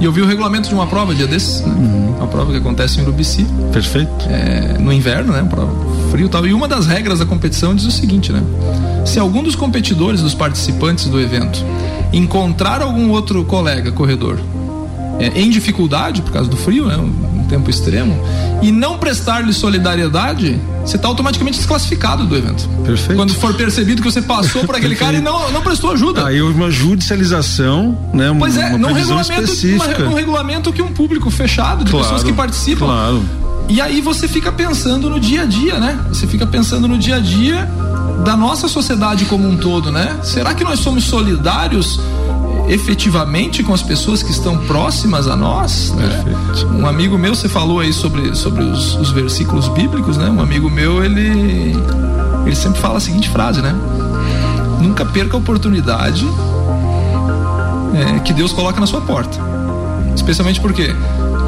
E 0.00 0.04
eu 0.04 0.12
vi 0.12 0.22
o 0.22 0.26
regulamento 0.26 0.68
de 0.68 0.74
uma 0.74 0.86
prova 0.86 1.14
dia 1.14 1.26
desses, 1.26 1.60
né? 1.60 1.74
Uhum. 1.76 2.16
Uma 2.16 2.26
prova 2.26 2.50
que 2.50 2.58
acontece 2.58 2.98
em 2.98 3.02
Urubici, 3.02 3.46
perfeito. 3.72 4.10
é, 4.28 4.78
no 4.78 4.92
inverno, 4.92 5.32
né? 5.32 5.46
Prova 5.48 5.70
frio 6.10 6.26
e 6.26 6.28
tal. 6.28 6.46
E 6.46 6.52
uma 6.52 6.66
das 6.66 6.86
regras 6.86 7.18
da 7.18 7.26
competição 7.26 7.74
diz 7.74 7.84
o 7.84 7.90
seguinte, 7.90 8.32
né? 8.32 8.42
Se 9.04 9.18
algum 9.18 9.42
dos 9.42 9.54
competidores, 9.54 10.20
dos 10.20 10.34
participantes 10.34 11.06
do 11.06 11.20
evento, 11.20 11.64
encontrar 12.12 12.82
algum 12.82 13.10
outro 13.10 13.44
colega 13.44 13.92
corredor 13.92 14.38
é, 15.18 15.40
em 15.40 15.50
dificuldade 15.50 16.22
por 16.22 16.32
causa 16.32 16.48
do 16.48 16.56
frio, 16.56 16.86
né? 16.86 16.96
Tempo 17.50 17.68
extremo, 17.68 18.16
e 18.62 18.70
não 18.70 18.96
prestar-lhe 18.96 19.52
solidariedade, 19.52 20.56
você 20.86 20.94
está 20.94 21.08
automaticamente 21.08 21.58
desclassificado 21.58 22.24
do 22.24 22.36
evento. 22.36 22.68
Perfeito. 22.84 23.16
Quando 23.16 23.34
for 23.34 23.52
percebido 23.54 24.00
que 24.00 24.08
você 24.10 24.22
passou 24.22 24.64
por 24.64 24.76
aquele 24.76 24.94
cara 24.96 25.16
e 25.16 25.20
não, 25.20 25.50
não 25.50 25.60
prestou 25.60 25.90
ajuda. 25.90 26.24
Aí 26.26 26.40
houve 26.40 26.54
uma 26.54 26.70
judicialização, 26.70 27.98
né? 28.14 28.30
Uma, 28.30 28.40
Pois 28.40 28.56
é, 28.56 28.66
uma 28.68 28.78
num 28.78 28.92
regulamento, 28.92 29.42
específica. 29.42 29.98
uma- 30.02 30.10
num 30.10 30.14
regulamento 30.14 30.72
que 30.72 30.80
um 30.80 30.92
público 30.92 31.28
fechado 31.28 31.84
de 31.84 31.90
Claro, 31.90 32.04
pessoas 32.06 32.22
que 32.22 32.32
participam. 32.32 32.86
Claro. 32.86 33.22
E 33.68 33.80
aí 33.80 34.00
você 34.00 34.26
fica 34.28 34.50
pensando 34.52 35.10
no 35.10 35.18
dia 35.20 35.42
a 35.42 35.44
dia, 35.44 35.78
né? 35.78 35.98
Você 36.08 36.26
fica 36.26 36.46
pensando 36.46 36.86
no 36.88 36.96
dia 36.98 37.16
a 37.16 37.20
dia 37.20 37.68
da 38.24 38.36
nossa 38.36 38.68
sociedade 38.68 39.24
como 39.24 39.48
um 39.48 39.56
todo, 39.56 39.90
né? 39.90 40.16
Será 40.22 40.54
que 40.54 40.62
nós 40.64 40.78
somos 40.80 41.04
solidários 41.04 42.00
efetivamente 42.70 43.62
com 43.62 43.74
as 43.74 43.82
pessoas 43.82 44.22
que 44.22 44.30
estão 44.30 44.56
próximas 44.58 45.26
a 45.26 45.34
nós? 45.34 45.90
né? 45.90 46.24
Um 46.72 46.86
amigo 46.86 47.18
meu, 47.18 47.34
você 47.34 47.48
falou 47.48 47.80
aí 47.80 47.92
sobre, 47.92 48.34
sobre 48.36 48.62
os, 48.62 48.94
os 48.94 49.10
versículos 49.10 49.68
bíblicos, 49.68 50.16
né? 50.16 50.30
Um 50.30 50.40
amigo 50.40 50.70
meu, 50.70 51.04
ele, 51.04 51.74
ele 52.46 52.56
sempre 52.56 52.80
fala 52.80 52.98
a 52.98 53.00
seguinte 53.00 53.28
frase, 53.28 53.60
né? 53.60 53.74
Nunca 54.80 55.04
perca 55.04 55.36
a 55.36 55.38
oportunidade 55.38 56.24
é, 57.94 58.20
que 58.20 58.32
Deus 58.32 58.52
coloca 58.52 58.78
na 58.78 58.86
sua 58.86 59.00
porta. 59.00 59.38
Especialmente 60.14 60.60
porque 60.60 60.94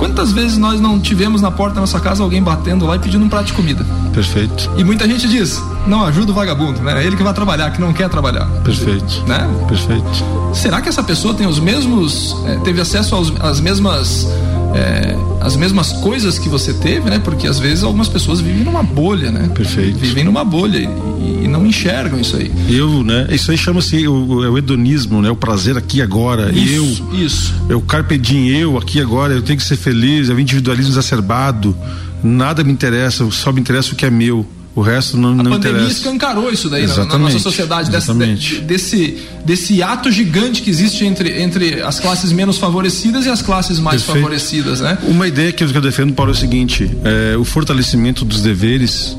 quantas 0.03 0.33
vezes 0.33 0.59
nós 0.59 0.81
não 0.81 0.99
tivemos 0.99 1.41
na 1.41 1.49
porta 1.49 1.77
da 1.77 1.81
nossa 1.83 2.01
casa 2.01 2.25
alguém 2.25 2.43
batendo 2.43 2.85
lá 2.85 2.97
e 2.97 2.99
pedindo 2.99 3.25
um 3.25 3.29
prato 3.29 3.47
de 3.47 3.53
comida? 3.53 3.87
Perfeito. 4.13 4.69
E 4.77 4.83
muita 4.83 5.07
gente 5.07 5.29
diz: 5.29 5.63
não 5.87 6.05
ajuda 6.05 6.33
o 6.33 6.35
vagabundo, 6.35 6.81
né? 6.81 7.01
É 7.01 7.07
ele 7.07 7.17
que 7.17 7.23
vai 7.23 7.33
trabalhar, 7.33 7.71
que 7.71 7.81
não 7.81 7.93
quer 7.93 8.09
trabalhar. 8.09 8.47
Perfeito. 8.65 9.23
Né? 9.29 9.49
Perfeito. 9.69 10.05
Será 10.53 10.81
que 10.81 10.89
essa 10.89 11.05
pessoa 11.05 11.35
tem 11.35 11.47
os 11.47 11.61
mesmos, 11.61 12.37
eh, 12.47 12.59
teve 12.65 12.81
acesso 12.81 13.15
aos, 13.15 13.33
às 13.41 13.61
mesmas, 13.61 14.27
eh, 14.75 15.17
as 15.41 15.57
mesmas 15.57 15.93
coisas 15.93 16.39
que 16.39 16.49
você 16.49 16.73
teve, 16.73 17.11
né? 17.11 17.19
Porque 17.19 17.47
às 17.47 17.59
vezes 17.59 17.83
algumas 17.85 18.09
pessoas 18.09 18.41
vivem 18.41 18.65
numa 18.65 18.83
bolha, 18.83 19.31
né? 19.31 19.51
Perfeito. 19.55 19.99
Vivem 19.99 20.25
numa 20.25 20.45
bolha 20.45 20.79
e, 20.79 21.45
e 21.45 21.49
não 21.49 21.67
enxergam 21.67 22.21
isso 22.21 22.37
aí. 22.37 22.51
Eu, 22.69 23.03
né? 23.03 23.27
Isso 23.31 23.51
aí 23.51 23.59
chama-se 23.59 24.07
o, 24.07 24.45
é 24.45 24.49
o 24.49 24.57
hedonismo, 24.57 25.21
né? 25.21 25.31
O 25.31 25.37
prazer 25.37 25.77
aqui 25.77 26.01
agora. 26.01 26.51
Isso, 26.53 27.05
Eu. 27.13 27.21
isso. 27.21 27.55
É 27.69 27.75
o 27.75 27.81
carpe 27.81 28.17
diem, 28.17 28.49
eu 28.49 28.79
aqui 28.79 29.01
agora, 29.01 29.33
eu 29.33 29.43
tenho 29.43 29.59
que 29.59 29.65
ser 29.65 29.77
feliz, 29.77 30.31
é 30.31 30.33
o 30.35 30.41
individualismo 30.41 30.93
exacerbado. 30.93 31.77
Nada 32.23 32.63
me 32.63 32.73
interessa, 32.73 33.29
só 33.31 33.53
me 33.53 33.61
interessa 33.61 33.93
o 33.93 33.97
que 33.97 34.07
é 34.07 34.11
meu. 34.11 34.47
O 34.75 34.81
resto 34.81 35.19
não, 35.19 35.31
A 35.31 35.35
não 35.35 35.51
pandemia 35.53 35.81
interessa. 35.83 35.99
escancarou 35.99 36.51
isso 36.51 36.71
daí 36.71 36.87
na- 36.87 37.05
na, 37.05 37.19
nossa 37.19 37.39
sociedade, 37.39 37.91
dessa- 37.91 38.13
exatamente. 38.13 38.55
de- 38.57 38.61
desse, 38.63 39.19
desse 39.45 39.83
ato 39.83 40.11
gigante 40.11 40.63
que 40.63 40.71
existe 40.71 41.05
entre, 41.05 41.43
entre 41.43 41.83
as 41.83 42.01
classes 42.01 42.33
menos 42.33 42.57
favorecidas 42.57 43.27
e 43.27 43.29
as 43.29 43.43
classes 43.43 43.79
mais 43.79 44.03
Perfeito. 44.03 44.23
favorecidas, 44.25 44.81
né? 44.81 44.97
Uma 45.07 45.29
ideia 45.29 45.53
que 45.53 45.63
eu 45.63 45.69
que 45.69 45.77
eu 45.77 45.83
defendo, 45.83 46.15
Paulo, 46.15 46.33
é 46.33 46.35
o 46.35 46.37
seguinte: 46.39 46.91
é, 47.05 47.37
o 47.37 47.45
fortalecimento 47.45 48.25
dos 48.25 48.41
deveres 48.41 49.15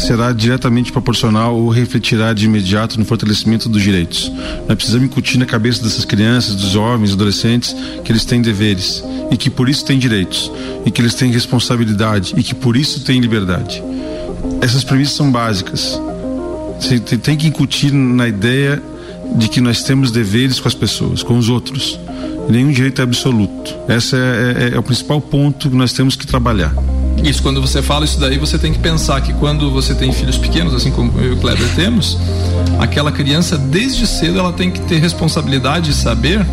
será 0.00 0.32
diretamente 0.32 0.90
proporcional 0.92 1.54
ou 1.56 1.68
refletirá 1.68 2.32
de 2.32 2.46
imediato 2.46 2.98
no 2.98 3.04
fortalecimento 3.04 3.68
dos 3.68 3.82
direitos. 3.82 4.30
Nós 4.66 4.76
precisamos 4.76 5.06
incutir 5.06 5.38
na 5.38 5.46
cabeça 5.46 5.82
dessas 5.82 6.04
crianças, 6.04 6.54
dos 6.54 6.70
jovens, 6.70 7.12
adolescentes, 7.12 7.74
que 8.04 8.10
eles 8.12 8.24
têm 8.24 8.40
deveres 8.42 9.02
e 9.30 9.36
que 9.36 9.50
por 9.50 9.68
isso 9.68 9.84
têm 9.84 9.98
direitos 9.98 10.50
e 10.84 10.90
que 10.90 11.00
eles 11.00 11.14
têm 11.14 11.30
responsabilidade 11.30 12.34
e 12.36 12.42
que 12.42 12.54
por 12.54 12.76
isso 12.76 13.00
têm 13.04 13.20
liberdade. 13.20 13.82
Essas 14.60 14.82
premissas 14.84 15.14
são 15.16 15.30
básicas. 15.30 16.00
Você 16.80 16.98
te- 16.98 17.18
tem 17.18 17.36
que 17.36 17.46
incutir 17.46 17.92
na 17.92 18.26
ideia 18.26 18.82
de 19.36 19.48
que 19.48 19.60
nós 19.60 19.82
temos 19.82 20.10
deveres 20.10 20.58
com 20.58 20.66
as 20.66 20.74
pessoas, 20.74 21.22
com 21.22 21.36
os 21.38 21.48
outros. 21.48 21.98
Nenhum 22.48 22.72
direito 22.72 23.00
é 23.00 23.04
absoluto. 23.04 23.74
Esse 23.88 24.16
é, 24.16 24.70
é- 24.72 24.74
é 24.74 24.78
o 24.78 24.82
principal 24.82 25.20
ponto 25.20 25.70
que 25.70 25.76
nós 25.76 25.92
temos 25.92 26.16
que 26.16 26.26
trabalhar. 26.26 26.74
Isso, 27.22 27.42
quando 27.42 27.60
você 27.60 27.82
fala 27.82 28.04
isso 28.04 28.18
daí, 28.18 28.38
você 28.38 28.58
tem 28.58 28.72
que 28.72 28.78
pensar 28.78 29.20
que 29.20 29.32
quando 29.34 29.70
você 29.70 29.94
tem 29.94 30.12
filhos 30.12 30.38
pequenos, 30.38 30.74
assim 30.74 30.90
como 30.90 31.18
eu 31.20 31.30
e 31.30 31.32
o 31.32 31.36
Kleber 31.36 31.68
temos, 31.74 32.16
aquela 32.78 33.12
criança, 33.12 33.58
desde 33.58 34.06
cedo, 34.06 34.38
ela 34.38 34.52
tem 34.52 34.70
que 34.70 34.80
ter 34.80 34.98
responsabilidade 34.98 35.86
de 35.86 35.94
saber 35.94 36.44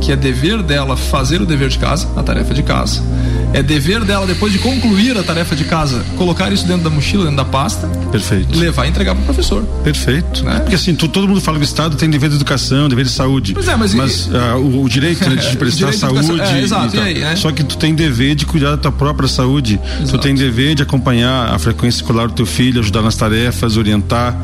que 0.00 0.12
é 0.12 0.16
dever 0.16 0.62
dela 0.62 0.96
fazer 0.96 1.42
o 1.42 1.46
dever 1.46 1.68
de 1.68 1.78
casa, 1.78 2.08
a 2.16 2.22
tarefa 2.22 2.54
de 2.54 2.62
casa. 2.62 3.02
É 3.52 3.62
dever 3.62 4.04
dela, 4.04 4.26
depois 4.26 4.52
de 4.52 4.58
concluir 4.58 5.16
a 5.16 5.22
tarefa 5.22 5.56
de 5.56 5.64
casa, 5.64 6.04
colocar 6.16 6.52
isso 6.52 6.66
dentro 6.66 6.84
da 6.84 6.90
mochila, 6.90 7.24
dentro 7.24 7.38
da 7.38 7.44
pasta, 7.44 7.86
Perfeito. 8.12 8.58
levar 8.58 8.86
e 8.86 8.90
entregar 8.90 9.14
pro 9.14 9.24
professor. 9.24 9.62
Perfeito. 9.82 10.44
Né? 10.44 10.60
Porque 10.60 10.74
assim, 10.74 10.94
to- 10.94 11.08
todo 11.08 11.26
mundo 11.26 11.40
fala 11.40 11.56
que 11.58 11.64
o 11.64 11.66
Estado 11.66 11.96
tem 11.96 12.10
dever 12.10 12.28
de 12.28 12.36
educação, 12.36 12.88
dever 12.88 13.04
de 13.04 13.10
saúde. 13.10 13.54
Pois 13.54 13.66
é, 13.68 13.74
mas 13.76 13.94
e- 13.94 14.30
ah, 14.36 14.56
o, 14.56 14.82
o 14.84 14.88
direito 14.88 15.28
né, 15.28 15.36
de 15.36 15.56
prestar 15.56 15.92
saúde. 15.94 16.40
é, 16.40 16.60
exato, 16.62 16.94
e 16.96 17.00
aí, 17.00 17.18
né? 17.20 17.36
Só 17.36 17.50
que 17.50 17.64
tu 17.64 17.76
tem 17.78 17.94
dever 17.94 18.34
de 18.34 18.44
cuidar 18.44 18.70
da 18.72 18.76
tua 18.76 18.92
própria 18.92 19.28
saúde. 19.28 19.80
Tu 19.98 20.02
Exato. 20.02 20.18
tem 20.18 20.34
dever 20.34 20.74
de 20.74 20.82
acompanhar 20.82 21.52
a 21.54 21.58
frequência 21.58 22.00
escolar 22.02 22.28
do 22.28 22.34
teu 22.34 22.46
filho, 22.46 22.80
ajudar 22.80 23.02
nas 23.02 23.16
tarefas, 23.16 23.76
orientar. 23.76 24.36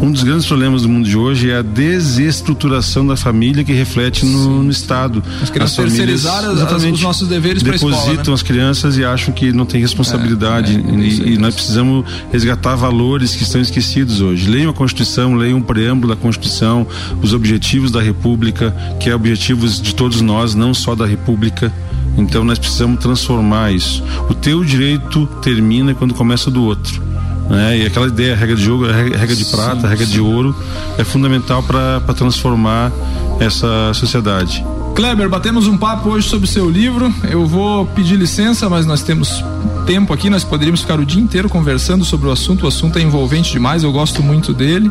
Um 0.00 0.10
dos 0.12 0.22
grandes 0.22 0.46
problemas 0.46 0.82
do 0.82 0.88
mundo 0.88 1.08
de 1.08 1.16
hoje 1.16 1.50
é 1.50 1.58
a 1.58 1.62
desestruturação 1.62 3.06
da 3.06 3.16
família 3.16 3.64
que 3.64 3.72
reflete 3.72 4.24
no, 4.24 4.62
no 4.62 4.70
Estado. 4.70 5.22
Nós 5.40 5.50
queremos 5.50 5.72
As 5.72 5.76
famílias- 5.76 5.98
terceirizar 5.98 6.44
as- 6.44 6.56
exatamente, 6.56 6.94
os 6.94 7.02
nossos 7.02 7.28
deveres 7.28 7.62
pra 7.62 7.74
escola, 7.74 7.92
Depositam 7.96 8.24
né? 8.32 8.34
as 8.34 8.42
crianças 8.52 8.98
e 8.98 9.04
acham 9.04 9.32
que 9.32 9.50
não 9.50 9.64
tem 9.64 9.80
responsabilidade. 9.80 10.76
É, 10.76 10.90
é, 10.90 10.98
e, 10.98 11.34
e 11.34 11.38
nós 11.38 11.54
precisamos 11.54 12.04
resgatar 12.30 12.76
valores 12.76 13.34
que 13.34 13.42
estão 13.42 13.60
esquecidos 13.60 14.20
hoje. 14.20 14.48
Leiam 14.48 14.70
a 14.70 14.74
Constituição, 14.74 15.34
leiam 15.34 15.58
o 15.58 15.62
preâmbulo 15.62 16.14
da 16.14 16.20
Constituição, 16.20 16.86
os 17.22 17.32
objetivos 17.32 17.90
da 17.90 18.02
República, 18.02 18.76
que 19.00 19.08
é 19.08 19.14
objetivos 19.14 19.80
de 19.80 19.94
todos 19.94 20.20
nós, 20.20 20.54
não 20.54 20.74
só 20.74 20.94
da 20.94 21.06
República. 21.06 21.72
Então 22.18 22.44
nós 22.44 22.58
precisamos 22.58 23.00
transformar 23.00 23.72
isso. 23.72 24.04
O 24.28 24.34
teu 24.34 24.62
direito 24.62 25.26
termina 25.40 25.94
quando 25.94 26.12
começa 26.12 26.50
o 26.50 26.52
do 26.52 26.62
outro. 26.62 27.02
Né? 27.48 27.78
E 27.78 27.86
aquela 27.86 28.06
ideia, 28.06 28.36
regra 28.36 28.54
de 28.54 28.62
jogo, 28.62 28.86
a 28.86 28.92
regra 28.92 29.34
de 29.34 29.46
prata, 29.46 29.86
a 29.86 29.90
regra 29.90 30.04
de 30.04 30.20
ouro, 30.20 30.54
é 30.98 31.04
fundamental 31.04 31.62
para 31.62 32.00
transformar 32.14 32.92
essa 33.40 33.94
sociedade. 33.94 34.62
Kleber, 34.94 35.28
batemos 35.28 35.66
um 35.66 35.76
papo 35.76 36.10
hoje 36.10 36.28
sobre 36.28 36.46
o 36.46 36.48
seu 36.48 36.68
livro. 36.70 37.12
Eu 37.28 37.46
vou 37.46 37.86
pedir 37.86 38.16
licença, 38.16 38.68
mas 38.68 38.84
nós 38.86 39.02
temos 39.02 39.42
tempo 39.86 40.12
aqui, 40.12 40.28
nós 40.28 40.44
poderíamos 40.44 40.82
ficar 40.82 41.00
o 41.00 41.04
dia 41.04 41.20
inteiro 41.20 41.48
conversando 41.48 42.04
sobre 42.04 42.28
o 42.28 42.30
assunto. 42.32 42.64
O 42.64 42.68
assunto 42.68 42.98
é 42.98 43.02
envolvente 43.02 43.50
demais, 43.52 43.82
eu 43.82 43.92
gosto 43.92 44.22
muito 44.22 44.52
dele. 44.52 44.90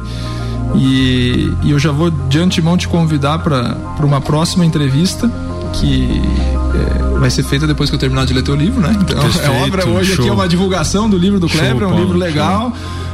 E, 0.76 1.52
e 1.64 1.72
eu 1.72 1.78
já 1.80 1.92
vou 1.92 2.10
de 2.10 2.40
antemão 2.40 2.78
te 2.78 2.88
convidar 2.88 3.40
para 3.40 3.76
uma 4.04 4.22
próxima 4.22 4.66
entrevista 4.66 5.32
que 5.74 6.22
é, 6.74 7.20
vai 7.20 7.30
ser 7.30 7.44
feita 7.44 7.68
depois 7.68 7.90
que 7.90 7.96
eu 7.96 8.00
terminar 8.00 8.26
de 8.26 8.34
ler 8.34 8.44
teu 8.44 8.56
livro, 8.56 8.82
né? 8.82 8.96
Então 9.02 9.22
Perfeito, 9.22 9.46
é 9.46 9.64
obra 9.64 9.88
hoje 9.88 10.14
aqui 10.14 10.24
show. 10.24 10.32
é 10.32 10.34
uma 10.34 10.48
divulgação 10.48 11.10
do 11.10 11.18
livro 11.18 11.40
do 11.40 11.48
Show, 11.48 11.60
Kleber, 11.60 11.84
é 11.84 11.86
um 11.86 11.90
Paulo, 11.90 12.04
livro 12.04 12.18
legal. 12.18 12.74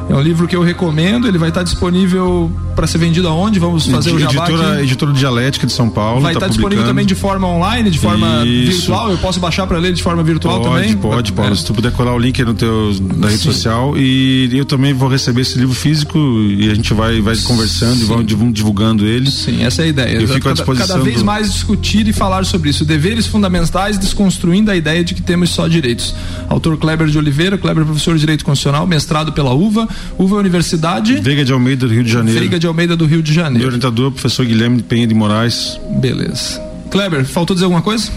É 0.10 0.16
um 0.16 0.22
livro 0.22 0.48
que 0.48 0.56
eu 0.56 0.64
recomendo, 0.64 1.28
ele 1.28 1.38
vai 1.38 1.50
estar 1.50 1.64
disponível 1.64 2.50
para 2.78 2.88
ser 2.88 2.98
vendido 2.98 3.28
aonde? 3.28 3.60
Vamos 3.60 3.86
fazer 3.88 4.14
o 4.14 4.20
jabá 4.20 4.48
editora, 4.48 4.74
aqui. 4.76 4.84
editora 4.84 5.12
Dialética 5.12 5.68
de 5.68 5.74
São 5.74 5.90
Paulo. 5.90 6.22
Vai 6.22 6.32
tá 6.32 6.40
estar 6.40 6.48
disponível 6.48 6.86
também 6.86 7.06
de 7.06 7.14
forma 7.14 7.46
online, 7.46 7.90
de 7.90 8.00
forma 8.00 8.46
Isso. 8.46 8.78
virtual. 8.78 9.12
Eu 9.12 9.18
posso 9.18 9.38
baixar 9.42 9.68
para 9.68 9.78
ler 9.80 9.92
de 9.92 10.02
forma 10.02 10.24
virtual 10.24 10.62
Pode, 10.62 10.76
também? 10.76 10.96
pode, 10.98 11.34
Paulo. 11.34 11.52
É. 11.52 11.56
Se 11.56 11.66
tu 11.66 11.74
puder 11.74 11.92
colar 11.92 12.14
o 12.14 12.20
link 12.20 12.40
aí 12.40 12.46
no 12.48 12.54
teu, 12.54 12.96
na 13.18 13.28
rede 13.28 13.40
Sim. 13.42 13.52
social. 13.52 13.98
E 13.98 14.50
eu 14.54 14.64
também 14.64 14.94
vou 14.94 15.10
receber 15.10 15.42
esse 15.42 15.58
livro 15.60 15.76
físico 15.76 16.18
e 16.18 16.72
a 16.72 16.74
gente 16.76 16.94
vai, 16.94 17.20
vai 17.20 17.36
conversando 17.38 18.02
e 18.02 18.06
vamos 18.06 18.26
divu- 18.26 18.50
divulgando 18.54 19.06
ele. 19.06 19.30
Sim, 19.30 19.62
essa 19.64 19.82
é 19.82 19.86
a 19.86 19.88
ideia. 19.90 20.16
Eu 20.22 20.28
fico 20.28 20.38
à 20.38 20.42
cada, 20.42 20.54
disposição 20.54 20.88
cada 20.88 21.04
vez 21.04 21.18
do- 21.20 21.26
mais 21.26 21.52
discutir 21.52 22.08
e 22.08 22.14
falar 22.14 22.46
sobre 22.46 22.70
isso. 22.70 22.86
Deveres 22.86 23.28
fundamentais, 23.28 23.98
desconstruindo 23.98 24.72
a 24.72 24.76
ideia 24.76 25.04
de 25.04 25.14
que 25.14 25.22
temos 25.22 25.50
só 25.50 25.68
direitos. 25.68 26.16
Autor 26.48 26.78
Kleber 26.78 27.08
de 27.08 27.18
Oliveira, 27.18 27.58
Kleber 27.58 27.84
professor 27.84 28.14
de 28.14 28.22
Direito 28.22 28.46
Constitucional, 28.46 28.88
mestrado 28.88 29.34
pela 29.34 29.54
UVA, 29.54 29.86
UVA 30.18 30.38
Universidade, 30.38 31.16
Veiga 31.22 31.44
de 31.46 31.52
Almeida, 31.54 31.88
do 31.88 31.94
Rio 31.94 32.04
de 32.04 32.12
Janeiro. 32.12 32.40
Veiga 32.40 32.60
de 32.60 32.66
Almeida 32.68 32.96
do 32.96 33.06
Rio 33.06 33.22
de 33.22 33.32
Meu 33.34 33.44
Janeiro. 33.44 33.68
orientador, 33.68 34.12
professor 34.12 34.46
Guilherme 34.46 34.82
Penha 34.82 35.06
de 35.08 35.14
Moraes. 35.14 35.80
Beleza. 36.00 36.60
Kleber, 36.90 37.26
faltou 37.26 37.54
dizer 37.54 37.66
alguma 37.66 37.82
coisa? 37.82 38.10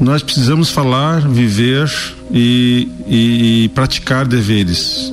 Nós 0.00 0.22
precisamos 0.22 0.70
falar, 0.70 1.20
viver 1.28 1.90
e, 2.30 2.88
e- 3.08 3.64
e 3.64 3.68
praticar 3.70 4.26
deveres. 4.26 5.12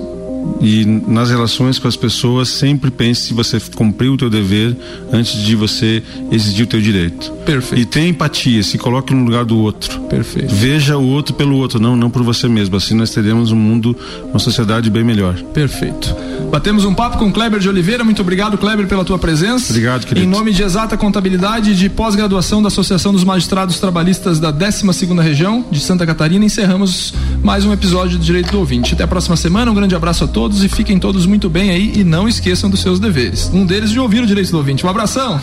E 0.61 0.85
nas 0.85 1.29
relações 1.29 1.77
com 1.77 1.87
as 1.87 1.95
pessoas, 1.95 2.49
sempre 2.49 2.89
pense 2.89 3.27
se 3.27 3.33
você 3.33 3.59
cumpriu 3.75 4.13
o 4.13 4.17
teu 4.17 4.29
dever 4.29 4.75
antes 5.11 5.41
de 5.41 5.55
você 5.55 6.01
exigir 6.31 6.65
o 6.65 6.67
teu 6.67 6.81
direito. 6.81 7.31
Perfeito. 7.45 7.81
E 7.81 7.85
tenha 7.85 8.07
empatia, 8.07 8.63
se 8.63 8.77
coloque 8.77 9.13
no 9.13 9.23
lugar 9.23 9.45
do 9.45 9.57
outro. 9.57 9.99
Perfeito. 10.01 10.53
Veja 10.53 10.97
o 10.97 11.07
outro 11.07 11.35
pelo 11.35 11.57
outro, 11.57 11.79
não, 11.79 11.95
não 11.95 12.09
por 12.09 12.23
você 12.23 12.47
mesmo. 12.47 12.75
Assim 12.75 12.95
nós 12.95 13.11
teremos 13.11 13.51
um 13.51 13.55
mundo, 13.55 13.95
uma 14.29 14.39
sociedade 14.39 14.89
bem 14.89 15.03
melhor. 15.03 15.35
Perfeito. 15.53 16.15
Batemos 16.51 16.85
um 16.85 16.93
papo 16.93 17.17
com 17.17 17.31
Kleber 17.31 17.59
de 17.59 17.67
Oliveira. 17.67 18.03
Muito 18.03 18.21
obrigado, 18.21 18.57
Kleber, 18.57 18.87
pela 18.87 19.03
tua 19.03 19.17
presença. 19.17 19.71
Obrigado, 19.71 20.05
querido. 20.05 20.25
Em 20.25 20.29
nome 20.29 20.51
de 20.51 20.63
Exata 20.63 20.95
Contabilidade 20.97 21.71
e 21.71 21.75
de 21.75 21.89
pós-graduação 21.89 22.61
da 22.61 22.67
Associação 22.67 23.11
dos 23.11 23.23
Magistrados 23.23 23.79
Trabalhistas 23.79 24.39
da 24.39 24.53
12ª 24.53 25.21
Região 25.21 25.65
de 25.69 25.79
Santa 25.79 26.05
Catarina, 26.05 26.45
encerramos 26.45 27.13
mais 27.43 27.65
um 27.65 27.73
episódio 27.73 28.17
do 28.17 28.23
Direito 28.23 28.51
do 28.51 28.59
Ouvinte. 28.59 28.93
Até 28.93 29.03
a 29.03 29.07
próxima 29.07 29.35
semana. 29.35 29.71
Um 29.71 29.75
grande 29.75 29.95
abraço 29.95 30.23
a 30.23 30.27
todos 30.35 30.65
e 30.65 30.67
fiquem 30.67 30.99
todos 30.99 31.25
muito 31.25 31.49
bem 31.49 31.69
aí 31.69 31.93
e 31.95 32.03
não 32.03 32.27
esqueçam 32.27 32.69
dos 32.69 32.81
seus 32.81 32.99
deveres. 32.99 33.49
Um 33.53 33.65
deles 33.65 33.89
de 33.89 33.97
ouvir 33.97 34.21
o 34.21 34.27
Direito 34.27 34.51
do 34.51 34.57
Ouvinte. 34.57 34.85
Um 34.85 34.89
abração. 34.89 35.41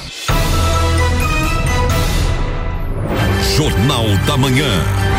Jornal 3.56 4.04
da 4.26 4.36
Manhã. 4.36 5.11